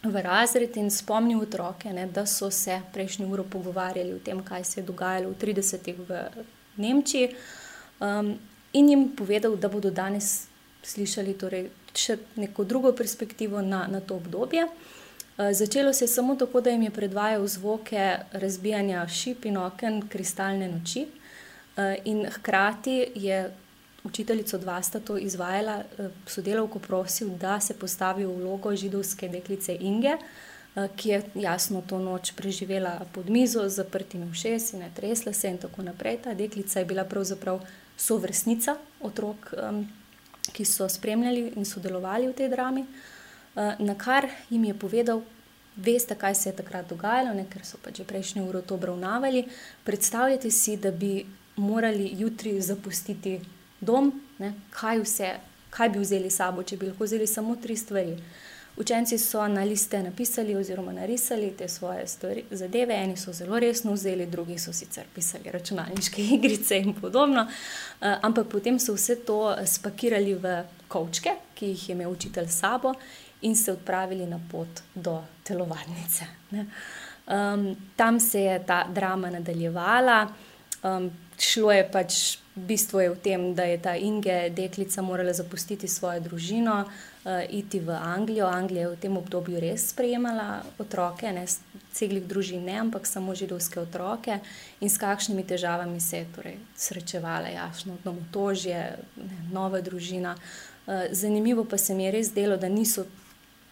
v 0.04 0.22
razred 0.22 0.78
in 0.78 0.92
spomnil 0.92 1.42
otroke, 1.42 1.94
ne, 1.94 2.06
da 2.08 2.26
so 2.26 2.52
se 2.52 2.82
prejšnji 2.94 3.26
uro 3.26 3.44
pogovarjali 3.44 4.14
o 4.14 4.20
tem, 4.20 4.44
kaj 4.44 4.64
se 4.64 4.80
je 4.80 4.86
dogajalo 4.86 5.30
v 5.30 5.36
30-ih 5.42 6.00
v 6.08 6.20
Nemčiji, 6.78 7.34
um, 8.00 8.38
in 8.74 8.90
jim 8.90 9.10
povedal, 9.16 9.56
da 9.56 9.70
bodo 9.70 9.92
danes 9.92 10.48
slišali 10.84 11.34
torej, 11.38 11.70
še 11.98 12.18
neko 12.36 12.64
drugo 12.64 12.94
perspektivo 12.94 13.62
na, 13.62 13.88
na 13.88 14.02
to 14.02 14.16
obdobje. 14.16 14.68
Uh, 14.68 15.52
začelo 15.52 15.94
se 15.94 16.06
je 16.06 16.10
samo 16.10 16.36
tako, 16.36 16.62
da 16.62 16.70
jim 16.70 16.88
je 16.88 16.92
predvajal 16.92 17.48
zvoke 17.48 18.18
razbijanja 18.32 19.08
šip 19.08 19.46
in 19.46 19.58
oken, 19.58 20.04
kristalne 20.10 20.70
noči, 20.72 21.08
uh, 21.08 21.96
in 22.06 22.26
hkrati 22.26 23.06
je 23.16 23.46
učiteljico 24.08 24.58
dva 24.58 24.82
sta 24.82 25.00
to 25.00 25.18
izvajala, 25.18 25.84
eh, 26.00 26.10
sodelovko 26.26 26.80
prosil, 26.80 27.30
da 27.30 27.60
se 27.60 27.74
postavi 27.74 28.26
v 28.26 28.36
vlogo 28.36 28.76
židovske 28.76 29.30
deklice 29.30 29.78
Inge, 29.80 30.16
eh, 30.16 30.57
ki 30.96 31.10
je 31.10 31.22
jasno 31.36 31.82
to 31.82 32.00
noč 32.00 32.32
preživela 32.38 33.02
pod 33.14 33.30
mizo 33.30 33.64
z 33.70 33.82
zaprtimi 33.82 34.30
ušesi, 34.30 34.78
ne 34.78 34.92
tresla 34.96 35.34
se 35.34 35.50
in 35.50 35.58
tako 35.58 35.82
naprej. 35.82 36.18
Ta 36.24 36.34
deklica 36.34 36.80
je 36.80 36.86
bila 36.86 37.04
pravzaprav 37.04 37.62
sovrstnica 37.98 38.76
otrok, 39.02 39.54
ki 40.54 40.66
so 40.66 40.90
spremljali 40.90 41.54
in 41.56 41.66
sodelovali 41.66 42.28
v 42.28 42.34
tej 42.34 42.50
drami, 42.50 42.82
eh, 42.82 43.76
na 43.80 43.96
kar 43.96 44.30
jim 44.50 44.64
je 44.64 44.74
povedal. 44.74 45.22
Veste, 45.78 46.16
kaj 46.16 46.36
se 46.36 46.50
je 46.50 46.56
takrat 46.56 46.90
dogajalo, 46.90 47.34
ne, 47.34 47.46
ker 47.50 47.66
so 47.66 47.78
pač 47.78 48.02
prejšnji 48.02 48.42
uro 48.42 48.62
to 48.62 48.76
obravnavali. 48.76 49.46
Predstavljate 49.84 50.52
si, 50.52 50.78
da 50.78 50.92
bi 50.92 51.26
morali 51.56 52.10
jutri 52.18 52.62
zapustiti 52.62 53.42
dom, 53.82 54.10
ne, 54.40 54.54
kaj, 54.70 55.00
vse, 55.00 55.36
kaj 55.70 55.90
bi 55.90 56.00
vzeli 56.00 56.30
s 56.30 56.36
sabo, 56.36 56.64
če 56.64 56.78
bi 56.78 56.90
lahko 56.90 57.04
vzeli 57.04 57.28
samo 57.28 57.56
tri 57.56 57.78
stvari. 57.78 58.18
Učenci 58.78 59.18
so 59.18 59.48
na 59.48 59.64
liste 59.64 60.04
napisali 60.04 60.56
oziroma 60.56 60.92
narisali 60.92 61.52
te 61.58 61.68
svoje 61.68 62.08
stvari, 62.08 62.44
zadeve, 62.52 62.94
eni 62.94 63.18
so 63.18 63.34
zelo 63.34 63.60
resno 63.60 63.94
vzeli, 63.94 64.26
drugi 64.26 64.60
so 64.60 64.74
sicer 64.74 65.06
pisali 65.16 65.52
računalniške 65.52 66.22
igrice 66.36 66.78
in 66.78 66.94
podobno, 66.94 67.42
uh, 67.42 68.08
ampak 68.22 68.48
potem 68.48 68.80
so 68.80 68.94
vse 68.94 69.16
to 69.26 69.56
spakirali 69.66 70.34
v 70.34 70.62
kovčke, 70.88 71.34
ki 71.56 71.74
jih 71.74 71.90
je 71.90 71.96
imel 71.96 72.12
učitelj 72.12 72.48
sabo, 72.48 72.94
in 73.42 73.56
se 73.56 73.72
odpravili 73.72 74.26
na 74.26 74.40
pot 74.52 74.82
do 74.96 75.24
telovadnice. 75.44 76.26
Um, 76.52 77.76
tam 77.96 78.20
se 78.20 78.42
je 78.42 78.64
ta 78.66 78.88
drama 78.94 79.30
nadaljevala, 79.30 80.28
um, 80.84 81.12
šlo 81.40 81.72
je 81.72 81.92
pač 81.92 82.38
bistvo 82.58 83.02
je 83.02 83.10
v 83.10 83.20
tem, 83.22 83.54
da 83.56 83.64
je 83.64 83.78
ta 83.82 83.96
Inge, 83.96 84.50
deklica, 84.50 85.02
morala 85.02 85.34
zapustiti 85.34 85.88
svojo 85.88 86.20
družino, 86.20 86.86
iti 87.50 87.80
v 87.80 87.92
Anglijo. 87.92 88.46
Anglija 88.48 88.88
je 88.88 88.96
v 88.96 89.00
tem 89.02 89.18
obdobju 89.18 89.60
res 89.60 89.90
sprejemala 89.90 90.62
otroke, 90.80 91.32
ne 91.32 91.46
ceglih 91.92 92.24
družin, 92.28 92.64
ne, 92.66 92.78
ampak 92.80 93.08
samo 93.08 93.36
židovske 93.36 93.80
otroke 93.82 94.40
in 94.80 94.90
s 94.90 94.98
kakšnimi 95.02 95.44
težavami 95.48 96.00
se 96.02 96.22
je 96.22 96.28
torej, 96.36 96.58
srečevala, 96.78 97.50
jasno, 97.52 97.98
domotožje, 98.04 98.82
ne, 99.18 99.40
nova 99.52 99.82
družina. 99.82 100.36
Uh, 100.88 101.10
zanimivo 101.12 101.66
pa 101.66 101.78
se 101.78 101.96
mi 101.96 102.06
je 102.06 102.12
res 102.12 102.32
delo, 102.34 102.58
da 102.58 102.70
niso 102.70 103.06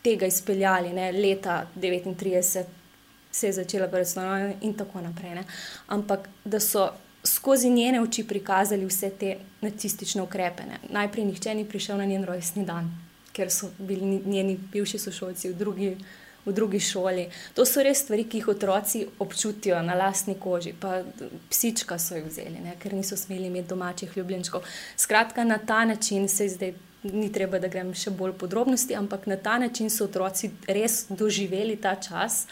tega 0.04 0.28
izpeljali, 0.28 0.94
ne, 0.94 1.12
leta 1.12 1.65
1939 1.76 2.65
se 3.36 3.48
je 3.48 3.54
začela 3.54 3.88
predstavljati 3.88 4.65
in 4.65 4.74
tako 4.74 5.02
naprej. 5.02 5.36
Ne. 5.36 5.44
Ampak 5.88 6.30
da 6.46 6.60
so 6.60 6.89
skozi 7.24 7.70
njene 7.70 8.02
oči 8.02 8.24
prikazali 8.28 8.86
vse 8.86 9.10
te 9.10 9.38
nacistične 9.62 10.22
ukrepe. 10.22 10.63
Ne. 10.63 10.80
Najprej 10.89 11.26
nihče 11.26 11.56
ni 11.56 11.65
prišel 11.65 11.98
na 11.98 12.06
njen 12.06 12.24
rojstni 12.24 12.65
dan, 12.65 12.91
ker 13.36 13.52
so 13.52 13.69
bili 13.78 14.21
njeni 14.26 14.58
bivši 14.71 15.00
sošolci 15.00 15.50
v 15.50 15.58
drugi, 15.60 15.91
v 16.45 16.54
drugi 16.54 16.80
šoli. 16.80 17.28
To 17.54 17.65
so 17.65 17.84
res 17.84 18.04
stvari, 18.06 18.28
ki 18.30 18.41
jih 18.41 18.50
otroci 18.54 19.06
občutijo 19.19 19.82
na 19.84 19.95
lastni 19.98 20.36
koži. 20.39 20.74
Pa 20.80 21.02
psička 21.50 22.00
so 22.00 22.15
jih 22.15 22.28
vzeli, 22.30 22.62
ne, 22.63 22.76
ker 22.80 22.93
niso 22.93 23.17
smeli 23.17 23.50
imeti 23.50 23.74
domačih 23.74 24.17
ljubljenčkov. 24.17 24.63
Skratka, 24.98 25.43
na 25.43 25.58
ta 25.58 25.86
način 25.86 26.30
se 26.30 26.50
zdaj. 26.50 26.74
Ni 27.06 27.28
treba, 27.30 27.60
da 27.62 27.69
grem 27.69 27.91
še 27.93 28.10
bolj 28.10 28.32
podrobnosti, 28.41 28.95
ampak 28.98 29.28
na 29.30 29.36
ta 29.38 29.60
način 29.62 29.91
so 29.93 30.08
otroci 30.08 30.48
res 30.65 31.04
doživeli 31.13 31.76
ta 31.78 31.91
čas, 32.02 32.48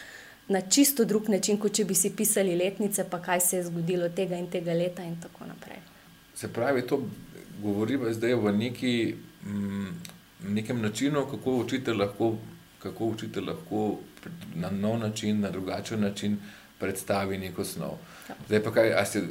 na 0.47 0.61
čisto 0.61 1.05
drug 1.09 1.29
način, 1.33 1.57
kot 1.57 1.73
če 1.73 1.87
bi 1.89 1.95
si 1.97 2.11
pisali 2.13 2.53
letnice, 2.55 3.07
pa 3.09 3.17
kaj 3.17 3.41
se 3.41 3.57
je 3.57 3.63
zgodilo 3.71 4.11
tega 4.13 4.37
in 4.37 4.45
tega 4.53 4.75
leta, 4.77 5.01
in 5.01 5.15
tako 5.21 5.47
naprej. 5.49 5.79
Se 6.37 6.51
pravi, 6.53 6.85
to 6.85 7.01
govorimo 7.63 8.13
zdaj 8.13 8.35
v 8.35 8.53
neki, 8.59 8.93
m, 9.45 9.57
mm, 9.57 10.12
nekem 10.43 10.81
načinu, 10.81 11.25
kako 11.31 11.57
učitelj 11.57 11.97
lahko, 11.97 12.35
kako 12.83 13.05
učitelj 13.05 13.43
lahko 13.43 13.97
na 14.55 14.69
nov 14.69 14.99
način, 14.99 15.39
na 15.39 15.51
drugačen 15.51 16.01
način 16.01 16.37
predstavi 16.79 17.37
neko 17.37 17.63
snov. 17.63 17.97
Ja. 18.29 18.35
Zdaj 18.47 18.63
pa 18.63 18.71
kaj, 18.71 19.05
se, 19.05 19.23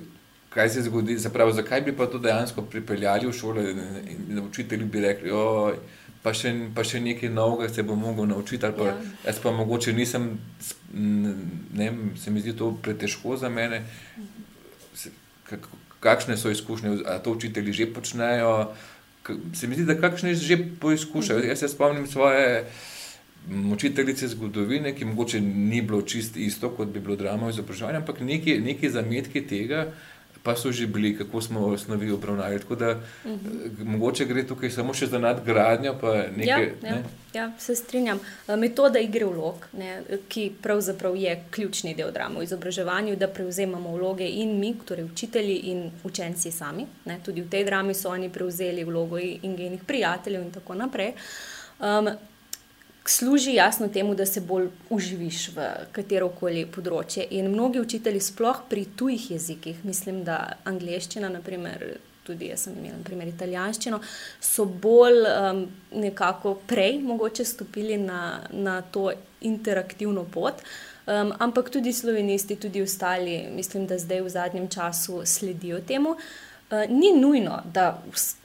kaj 0.51 0.69
se 0.69 0.83
zgodi, 0.83 1.19
zapravo, 1.19 1.53
zakaj 1.53 1.81
bi 1.81 1.97
pa 1.97 2.07
to 2.07 2.19
dejansko 2.19 2.63
pripeljali 2.63 3.27
v 3.27 3.33
šole 3.33 3.71
in 4.11 4.39
učitelji 4.39 4.85
bi 4.85 5.01
rekli, 5.01 5.31
oj, 5.31 5.77
pa 6.23 6.33
še, 6.37 6.53
pa 6.75 6.85
še 6.87 7.01
nekaj 7.03 7.31
novega 7.33 7.69
se 7.73 7.83
bo 7.83 7.97
mogel 7.99 8.29
naučiti. 8.31 8.73
Pa, 8.79 8.89
ja. 8.93 8.97
Jaz 9.27 9.43
pa 9.43 9.53
mogoče 9.53 9.93
nisem, 9.93 10.39
ne 10.93 11.91
vem, 11.91 12.17
se 12.17 12.31
mi 12.31 12.41
zdi 12.41 12.57
to 12.57 12.73
pretežko 12.83 13.37
za 13.37 13.51
mene. 13.53 13.83
Kakšne 16.03 16.37
so 16.37 16.51
izkušnje, 16.51 16.97
da 17.05 17.19
to 17.23 17.37
učitelji 17.37 17.73
že 17.73 17.93
počnejo? 17.95 18.73
Se 19.55 19.67
mi 19.67 19.75
zdi, 19.75 19.85
da 19.85 19.95
kakšne 20.01 20.35
že 20.35 20.59
poizkušajo. 20.81 21.45
Jaz 21.47 21.59
se 21.59 21.69
spomnim 21.69 22.07
svoje 22.07 22.65
učiteljice 23.73 24.29
zgodovine, 24.29 24.95
ki 24.95 25.05
mogoče 25.05 25.41
ni 25.41 25.83
bilo 25.83 26.03
čisto 26.03 26.39
isto, 26.39 26.71
kot 26.71 26.89
bi 26.89 27.01
bilo 27.01 27.17
drama 27.17 27.51
izobraževanja, 27.51 27.99
ampak 27.99 28.21
neki, 28.21 28.59
neki 28.61 28.91
zametki 28.91 29.47
tega 29.47 29.93
pa 30.43 30.57
so 30.57 30.73
že 30.73 30.87
bili, 30.87 31.19
kako 31.19 31.41
smo 31.41 31.67
osnovi 31.67 32.11
obravnavali. 32.11 32.61
Tako 32.61 32.75
da 32.75 32.91
uh 32.91 33.31
mhm. 33.31 33.49
-huh. 33.49 33.85
mogoče 33.85 34.25
gre 34.25 34.47
tukaj 34.47 34.71
samo 34.71 34.95
še 34.95 35.07
za 35.07 35.19
nadgradnjo. 35.19 35.93
Nekaj, 36.37 36.47
ja, 36.47 36.59
ja, 36.59 36.95
ne? 36.95 37.05
ja, 37.33 37.53
se 37.59 37.75
strinjam. 37.75 38.21
Eh, 38.49 38.57
metoda 38.57 38.99
igre 38.99 39.25
vlog, 39.25 39.67
ne, 39.73 40.03
ki 40.29 40.53
pravzaprav 40.63 41.17
je 41.17 41.45
ključni 41.51 41.95
del 41.95 42.13
drama 42.13 42.39
v 42.39 42.43
izobraževanju, 42.43 43.17
da 43.17 43.29
prevzemamo 43.29 43.97
vloge 43.97 44.29
in 44.29 44.59
mi, 44.59 44.75
torej 44.85 45.05
učitelji 45.05 45.57
in 45.57 45.91
učenci 46.05 46.51
sami. 46.53 46.87
Ne, 47.05 47.21
tudi 47.25 47.43
v 47.43 47.49
tej 47.49 47.65
drami 47.65 47.95
so 47.95 48.09
oni 48.09 48.29
prevzeli 48.29 48.85
vlogo 48.85 49.19
in 49.19 49.57
njenih 49.57 49.85
prijateljev 49.87 50.43
in 50.43 50.51
tako 50.51 50.75
naprej. 50.75 51.13
Um, 51.81 52.09
služi 53.05 53.55
jasno 53.55 53.89
temu, 53.89 54.15
da 54.15 54.27
se 54.27 54.41
bolj 54.41 54.69
uživiš 54.91 55.49
v 55.57 55.67
katero 55.93 56.29
koli 56.29 56.65
področje. 56.67 57.27
In 57.31 57.51
mnogi 57.51 57.81
učitelji, 57.81 58.21
sploh 58.21 58.63
pri 58.69 58.87
tujih 58.97 59.31
jezikih, 59.35 59.83
mislim, 59.85 60.23
da 60.25 60.57
angliščina, 60.69 61.31
naprimer, 61.33 61.99
tudi 62.27 62.53
jaz 62.53 62.69
sem 62.69 62.79
imel, 62.79 63.01
naprimer, 63.01 63.33
italijanščino, 63.33 63.99
so 64.41 64.67
bolj 64.67 65.27
um, 65.27 65.65
nekako 65.99 66.55
prej 66.71 67.01
mogoče 67.03 67.45
stopili 67.45 67.99
na, 67.99 68.41
na 68.53 68.81
to 68.83 69.11
interaktivno 69.41 70.25
pot. 70.31 70.63
Um, 71.03 71.33
ampak 71.43 71.73
tudi 71.75 71.93
slovenisti, 71.93 72.57
tudi 72.57 72.83
ostali, 72.83 73.41
mislim, 73.51 73.89
da 73.91 73.99
zdaj 73.99 74.23
v 74.23 74.35
zadnjem 74.37 74.69
času 74.71 75.25
sledijo 75.27 75.83
temu. 75.83 76.15
Uh, 76.15 76.85
ni 76.89 77.11
nujno, 77.19 77.59
da 77.75 77.97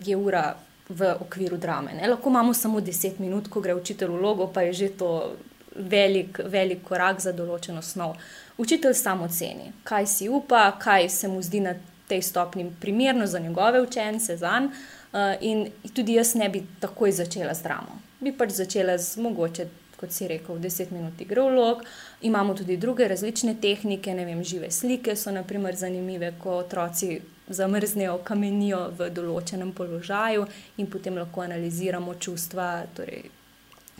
je 0.01 0.17
ura 0.17 0.55
v 0.89 1.11
okviru 1.19 1.57
drame. 1.57 1.93
Ne? 1.93 2.07
Lahko 2.07 2.29
imamo 2.29 2.53
samo 2.53 2.79
10 2.79 3.19
minut, 3.19 3.47
ko 3.47 3.61
gre 3.61 3.75
učitelj 3.75 4.09
v 4.09 4.21
logo, 4.21 4.47
pa 4.47 4.61
je 4.61 4.73
že 4.73 4.89
to 4.97 5.35
velik, 5.75 6.39
velik 6.45 6.83
korak 6.83 7.21
za 7.21 7.33
določeno 7.33 7.81
snov. 7.81 8.15
Učitelj 8.57 8.93
samo 8.93 9.27
ceni, 9.27 9.71
kaj 9.83 10.07
si 10.07 10.29
upa, 10.29 10.71
kaj 10.79 11.09
se 11.09 11.27
mu 11.27 11.41
zdi 11.41 11.59
na 11.59 11.75
tej 12.07 12.21
stopni 12.21 12.71
primerno 12.81 13.27
za 13.27 13.39
njegove 13.39 13.81
učence, 13.81 14.37
za 14.37 14.59
njega. 14.59 14.75
Uh, 15.07 15.33
in 15.41 15.71
tudi 15.93 16.13
jaz 16.13 16.35
ne 16.35 16.49
bi 16.49 16.59
takoj 16.79 17.11
začela 17.11 17.53
z 17.55 17.63
dramo. 17.63 17.95
Bi 18.19 18.33
pač 18.35 18.51
začela 18.57 18.97
z 18.97 19.21
mogoče, 19.23 19.67
kot 19.97 20.11
si 20.11 20.27
rekel, 20.27 20.59
10 20.59 20.91
minut 20.91 21.21
igre 21.21 21.41
vlog. 21.41 21.83
Imamo 22.21 22.53
tudi 22.53 22.77
druge 22.77 23.07
različne 23.07 23.55
tehnike, 23.61 24.13
ne 24.13 24.25
vem, 24.25 24.43
žive 24.43 24.71
slike 24.71 25.15
so 25.15 25.31
naprimer 25.31 25.75
zanimive, 25.75 26.33
ko 26.43 26.57
otroci 26.59 27.21
zamrznejo, 27.49 28.19
kamenijo 28.27 28.79
v 28.97 29.09
določenem 29.13 29.71
položaju 29.75 30.45
in 30.77 30.89
potem 30.91 31.17
lahko 31.17 31.43
analiziramo 31.45 32.15
čustva, 32.19 32.85
torej, 32.97 33.29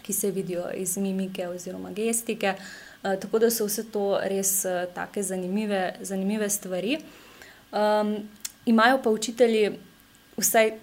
ki 0.04 0.14
se 0.14 0.32
vidijo 0.32 0.68
iz 0.76 0.98
mimike 0.98 1.48
oziroma 1.48 1.92
gestike. 1.96 2.56
Uh, 3.04 3.16
tako 3.22 3.40
da 3.40 3.52
so 3.52 3.68
vse 3.68 3.88
to 3.92 4.18
res 4.24 4.66
uh, 4.66 4.86
take 4.96 5.24
zanimive, 5.24 5.96
zanimive 6.02 6.50
stvari. 6.50 7.00
Um, 7.72 8.18
imajo 8.66 9.02
pa 9.04 9.12
učitelji, 9.16 9.78
vsaj 10.38 10.74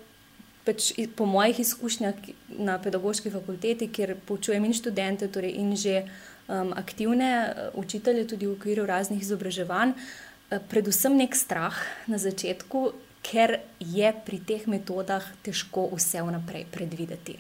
pač 0.65 0.93
po 1.17 1.27
mojih 1.29 1.61
izkušnjah 1.61 2.15
na 2.49 2.79
pedagoški 2.81 3.31
fakulteti, 3.31 3.91
kjer 3.93 4.15
poučujem 4.25 4.65
in 4.65 4.73
študente, 4.73 5.29
torej 5.29 5.59
in 5.61 5.75
že 5.77 6.05
um, 6.49 6.73
aktivne 6.73 7.33
uh, 7.45 7.81
učitelje, 7.81 8.29
tudi 8.29 8.49
v 8.49 8.57
okviru 8.57 8.87
raznih 8.89 9.21
izobraževanj, 9.21 9.93
uh, 9.93 10.24
predvsem 10.49 11.17
nek 11.17 11.37
strah 11.37 11.77
na 12.07 12.19
začetku, 12.19 12.93
ker 13.25 13.59
je 13.81 14.13
pri 14.27 14.39
teh 14.45 14.67
metodah 14.69 15.25
težko 15.43 15.89
vse 15.97 16.23
vnaprej 16.23 16.67
predvideti. 16.73 17.39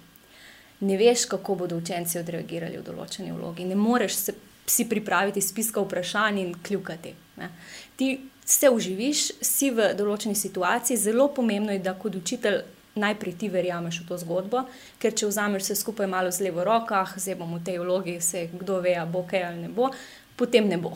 Ne 0.84 0.96
veš, 0.96 1.26
kako 1.30 1.54
bodo 1.54 1.76
učenci 1.76 2.18
odreagirali 2.18 2.80
v 2.80 2.84
določeni 2.84 3.32
vlogi, 3.32 3.68
ne 3.68 3.76
moreš 3.76 4.14
se, 4.16 4.34
si 4.66 4.88
pripraviti 4.88 5.42
spiska 5.44 5.82
vprašanj 5.84 6.40
in 6.40 6.54
kljukati. 6.64 7.12
Ne. 7.36 7.50
Ti 7.96 8.08
se 8.44 8.70
uživiš, 8.72 9.26
si 9.44 9.70
v 9.70 9.92
določeni 9.96 10.36
situaciji, 10.36 11.00
zelo 11.00 11.28
pomembno 11.36 11.72
je, 11.72 11.82
da 11.84 11.94
kot 12.00 12.16
učitelj 12.16 12.62
najprej 13.00 13.36
ti 13.38 13.50
verjameš 13.50 14.00
v 14.02 14.08
to 14.08 14.18
zgodbo, 14.22 14.64
ker 15.02 15.14
če 15.16 15.28
vzameš 15.28 15.66
vse 15.66 15.76
skupaj 15.80 16.08
malo 16.10 16.32
z 16.32 16.46
levo 16.46 16.64
rokah, 16.64 17.16
zdaj 17.18 17.38
bom 17.40 17.56
v 17.56 17.64
tej 17.66 17.80
vlogi, 17.82 18.16
se 18.22 18.46
kdo 18.52 18.80
ve, 18.84 18.96
bo 19.10 19.24
kaj 19.28 19.48
ali 19.50 19.66
ne 19.66 19.70
bo, 19.72 19.90
potem 20.38 20.68
ne 20.70 20.78
bo. 20.80 20.94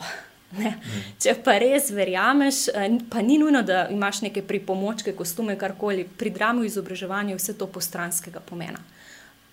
Ne. 0.57 0.73
Če 1.21 1.35
pa 1.45 1.59
res 1.61 1.91
verjameš, 1.93 2.67
eh, 2.73 2.97
pa 3.09 3.21
ni 3.21 3.37
nujno, 3.37 3.61
da 3.63 3.87
imaš 3.93 4.23
neke 4.25 4.41
pripomočke, 4.41 5.13
kostume, 5.13 5.57
karkoli, 5.57 6.07
pri 6.17 6.29
dramu 6.33 6.63
izobraževanja 6.65 7.35
je 7.35 7.41
vse 7.41 7.57
to 7.57 7.67
postranskega 7.67 8.39
pomena. 8.39 8.79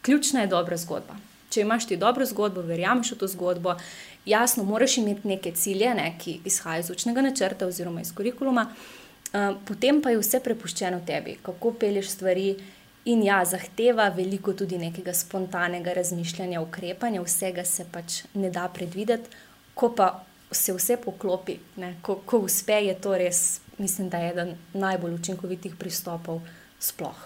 Ključna 0.03 0.41
je 0.41 0.53
dobra 0.53 0.77
zgodba. 0.77 1.19
Če 1.51 1.61
imaš 1.61 1.87
ti 1.87 1.97
dobro 1.97 2.25
zgodbo, 2.27 2.63
verjameš 2.63 3.13
v 3.13 3.19
to 3.21 3.29
zgodbo, 3.29 3.77
jasno, 4.27 4.65
moraš 4.65 4.97
imeti 4.99 5.29
neke 5.29 5.53
cilje, 5.53 5.95
ne, 5.95 6.15
ki 6.19 6.41
izhajajo 6.45 6.81
iz 6.81 6.91
učnega 6.91 7.23
načrta 7.23 7.67
oziroma 7.67 8.01
iz 8.01 8.15
kurikuluma. 8.15 8.71
Eh, 9.33 9.53
potem 9.69 10.01
pa 10.03 10.11
je 10.11 10.23
vse 10.23 10.41
prepuščeno 10.41 11.03
tebi, 11.07 11.37
kako 11.43 11.75
peleš 11.81 12.15
stvari. 12.17 12.57
In 13.07 13.21
ja, 13.23 13.45
zahteva 13.47 14.09
veliko 14.11 14.51
tudi 14.53 14.81
nekega 14.83 15.13
spontanega 15.15 15.93
razmišljanja, 15.95 16.59
ukrepanja, 16.61 17.21
vsega 17.23 17.63
se 17.65 17.85
pač 17.93 18.25
ne 18.35 18.51
da 18.51 18.65
predvideti, 18.75 19.31
ko 19.79 19.93
pa 19.95 20.26
se 20.51 20.73
vse 20.73 20.97
poklopi, 21.05 21.59
ne, 21.77 21.97
ko, 22.03 22.21
ko 22.27 22.39
uspe, 22.47 22.73
je 22.87 22.95
to 23.01 23.17
res, 23.19 23.61
mislim, 23.79 24.09
da 24.09 24.19
je 24.19 24.31
eden 24.31 24.53
najbolj 24.75 25.15
učinkovitih 25.15 25.75
pristopov 25.77 26.41
sploh. 26.81 27.25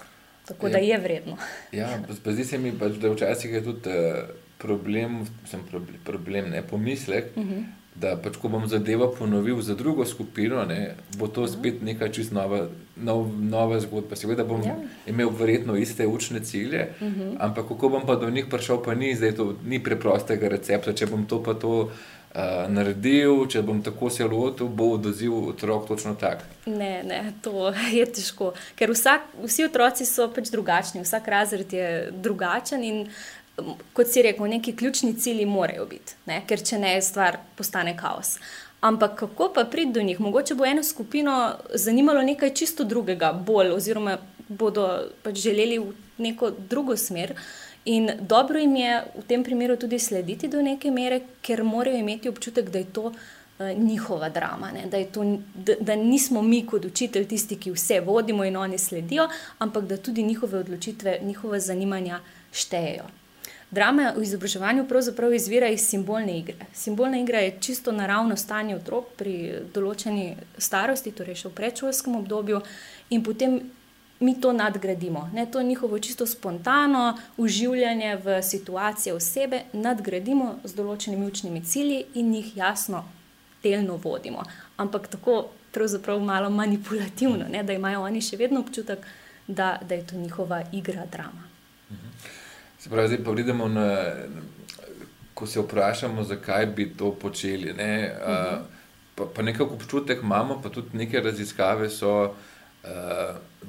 Tako 0.49 0.67
ja. 0.67 0.73
da 0.73 0.79
je 0.79 0.99
vredno. 0.99 1.37
Ja, 1.73 1.91
zdi 2.27 2.45
se 2.45 2.59
mi 2.59 2.73
pač, 2.79 2.97
da 3.03 3.13
včasih 3.13 3.53
je 3.53 3.65
tudi 3.65 3.91
uh, 3.91 4.31
problem, 4.59 5.21
sem 5.47 5.63
problem, 5.71 6.01
problem 6.05 6.51
ne 6.51 6.63
pomislek. 6.63 7.37
Uh 7.37 7.45
mhm. 7.45 7.53
-huh 7.53 7.81
da 7.95 8.15
pač, 8.17 8.39
ko 8.41 8.49
bom 8.49 8.65
zadevo 8.71 9.11
ponovil 9.13 9.59
za 9.67 9.75
drugo 9.75 10.07
skupino, 10.07 10.63
ne, 10.65 10.95
bo 11.19 11.27
to 11.29 11.47
spet 11.51 11.83
neka 11.83 12.09
čist 12.15 12.33
nova, 12.33 12.69
nov, 12.97 13.27
nova 13.35 13.81
zgodba. 13.83 14.17
Seveda 14.17 14.47
bom 14.47 14.63
ja. 14.65 14.77
imel 15.11 15.33
verjetno 15.35 15.77
iste 15.77 16.07
učne 16.07 16.41
cilje, 16.45 16.89
uh 17.01 17.09
mhm. 17.09 17.21
-huh. 17.21 17.37
ampak 17.39 17.69
kako 17.69 17.89
bom 17.89 18.07
pa 18.07 18.17
do 18.17 18.31
njih 18.31 18.47
prišel, 18.51 18.83
pa 18.85 18.95
ni 18.95 19.17
to 19.37 19.55
ni 19.67 19.83
preprostega 19.83 20.49
recepta. 20.49 20.93
Če 20.93 21.07
bom 21.07 21.27
to 21.27 21.43
pa 21.43 21.55
to. 21.55 21.91
Uh, 22.31 22.69
naredil, 22.71 23.41
če 23.51 23.59
bom 23.67 23.81
tako 23.83 24.07
se 24.15 24.23
lotil, 24.23 24.69
bo 24.71 24.93
odziv 24.95 25.35
otrok 25.51 25.89
točno 25.89 26.15
tak. 26.15 26.45
Ne, 26.67 27.03
ne, 27.03 27.33
to 27.43 27.73
je 27.99 28.07
težko. 28.07 28.53
Ker 28.79 28.95
vsak, 28.95 29.33
vsi 29.43 29.67
otroci 29.67 30.07
so 30.07 30.29
pač 30.31 30.53
drugačni, 30.55 31.03
vsak 31.03 31.27
razred 31.27 31.75
je 31.75 31.89
drugačen 32.15 32.87
in 32.87 33.01
uh, 33.03 33.21
kot 33.93 34.09
si 34.09 34.23
rekel, 34.23 34.47
neki 34.47 34.77
ključni 34.77 35.15
cilji 35.19 35.47
morajo 35.47 35.87
biti, 35.87 36.15
ne? 36.27 36.43
ker 36.47 36.63
če 36.63 36.79
ne, 36.79 36.95
stvar 37.03 37.39
postane 37.57 37.97
kaos. 37.97 38.39
Ampak 38.81 39.19
kako 39.19 39.51
pa 39.55 39.65
priti 39.69 39.93
do 39.93 40.03
njih? 40.03 40.21
Mogoče 40.21 40.55
bo 40.55 40.65
eno 40.65 40.83
skupino 40.83 41.57
zanimalo 41.75 42.23
nekaj 42.23 42.55
čisto 42.55 42.85
drugega, 42.85 43.33
bolj, 43.33 43.75
oziroma 43.77 44.17
bodo 44.49 44.87
pač 45.23 45.43
želeli 45.43 45.79
v 45.79 45.93
neko 46.19 46.51
drugo 46.51 46.97
smer. 46.97 47.35
In 47.85 48.11
dobro 48.21 48.59
jim 48.59 48.77
je 48.77 49.05
v 49.17 49.23
tem 49.27 49.45
primeru 49.45 49.77
tudi 49.77 49.99
slediti 49.99 50.49
do 50.49 50.63
neke 50.63 50.91
mere, 50.91 51.21
ker 51.43 51.65
morajo 51.65 51.97
imeti 51.97 52.29
občutek, 52.29 52.69
da 52.71 52.79
je 52.79 52.93
to 52.93 53.03
uh, 53.03 53.15
njihova 53.77 54.29
drama, 54.29 54.73
da, 54.91 55.05
to, 55.05 55.25
da, 55.55 55.75
da 55.81 55.97
nismo 55.97 56.43
mi 56.43 56.67
kot 56.67 56.85
učitelj 56.85 57.27
tisti, 57.29 57.57
ki 57.57 57.73
vse 57.73 58.01
vodimo 58.01 58.45
in 58.45 58.57
oni 58.57 58.79
sledijo, 58.79 59.29
ampak 59.59 59.85
da 59.85 59.97
tudi 59.97 60.23
njihove 60.23 60.59
odločitve, 60.59 61.19
njihove 61.23 61.61
zanimanja 61.61 62.21
štejejo. 62.53 63.05
Drama 63.71 64.13
v 64.17 64.23
izobraževanju 64.23 64.89
pravzaprav 64.89 65.35
izvira 65.35 65.69
iz 65.69 65.81
simbolne 65.87 66.39
igre. 66.39 66.67
Simbolna 66.75 67.21
igra 67.21 67.39
je 67.39 67.57
čisto 67.61 67.93
naravno 67.93 68.37
stanje 68.37 68.75
otrok 68.77 69.13
pri 69.17 69.35
določeni 69.75 70.35
starosti, 70.59 71.13
torej 71.15 71.39
še 71.39 71.49
v 71.49 71.55
predšolskem 71.55 72.17
obdobju, 72.19 72.61
in 73.15 73.23
potem 73.23 73.61
mi 74.21 74.41
to 74.41 74.53
nadgradimo. 74.53 75.31
Ne, 75.35 75.47
to 75.47 75.63
njihovo 75.63 75.99
čisto 75.99 76.27
spontano 76.27 77.19
uživanje 77.37 78.17
v 78.17 78.43
situacije 78.43 79.15
osebe 79.15 79.63
nadgradimo 79.73 80.59
z 80.65 80.75
določenimi 80.75 81.27
učnimi 81.27 81.65
cilji 81.65 82.05
in 82.15 82.35
jih 82.35 82.57
jasno 82.57 83.05
delno 83.63 83.97
vodimo. 83.97 84.45
Ampak 84.77 85.09
tako 85.09 85.47
pravzaprav 85.73 86.21
malo 86.21 86.51
manipulativno, 86.51 87.49
ne, 87.49 87.63
da 87.63 87.73
imajo 87.73 88.03
oni 88.03 88.21
še 88.21 88.37
vedno 88.37 88.61
občutek, 88.61 89.07
da, 89.47 89.79
da 89.89 89.95
je 89.95 90.07
to 90.07 90.17
njihova 90.17 90.63
igra 90.73 91.07
drama. 91.13 91.49
Mhm. 91.91 92.13
Se 92.79 92.91
pravi, 92.91 93.09
zdaj 93.09 93.25
pa 93.25 93.33
pridemo 93.33 93.69
na, 93.69 93.87
ko 95.35 95.47
se 95.47 95.61
vprašamo, 95.61 96.25
zakaj 96.25 96.67
bi 96.67 96.91
to 96.97 97.13
počeli. 97.13 97.73
Ne? 97.73 98.13
Uh 98.21 98.29
-huh. 98.29 98.63
pa, 99.15 99.27
pa 99.35 99.43
nekako 99.43 99.75
občutek 99.75 100.23
imamo, 100.23 100.61
pa 100.63 100.69
tudi 100.69 100.97
neke 100.97 101.21
raziskave 101.21 101.91
so, 101.91 102.35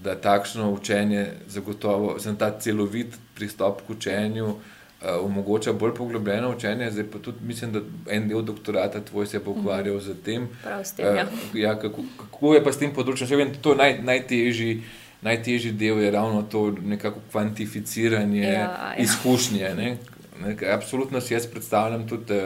da 0.03 0.15
takšno 0.15 0.71
učenje 0.71 1.25
zagotovo, 1.47 2.19
zelo 2.19 2.35
ta 2.35 2.51
celovit 2.59 3.17
pristop 3.35 3.81
k 3.87 3.89
učenju. 3.89 4.55
Uh, 5.01 5.07
omogoča 5.25 5.73
bolj 5.73 5.95
poglobljeno 5.97 6.51
učenje, 6.55 6.91
zdaj 6.91 7.05
pa 7.11 7.19
tudi 7.19 7.37
mislim, 7.41 7.71
da 7.73 7.79
en 8.13 8.27
del 8.29 8.41
doktorata 8.41 8.99
tvoj 9.01 9.27
se 9.27 9.37
je 9.37 9.41
ukvarjal 9.45 9.99
z 9.99 10.13
tem. 10.25 10.47
Prav, 10.63 10.83
s 10.85 10.91
tem. 10.93 11.15
Ja. 11.15 11.23
Uh, 11.23 11.59
ja, 11.59 11.79
kako, 11.79 12.03
kako 12.17 12.53
je 12.53 12.63
pa 12.63 12.71
s 12.71 12.77
tem 12.77 12.93
področjem? 12.93 13.27
Še 13.27 13.39
vedno 13.39 13.57
to 13.61 13.73
naj, 13.75 13.97
najtežji 14.05 14.83
najtežji 15.21 15.71
del 15.71 16.01
je 16.01 16.11
ravno 16.11 16.41
to 16.41 16.71
nekako 16.71 17.19
kvantificiranje 17.31 18.43
ja, 18.43 18.51
ja. 18.51 18.93
izkušnje. 18.97 19.73
Ne? 19.77 19.97
Ne, 20.41 20.55
absolutno 20.73 21.21
si 21.21 21.33
jaz 21.33 21.47
predstavljam 21.47 22.07
tudi, 22.07 22.39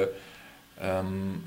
um, 0.83 1.41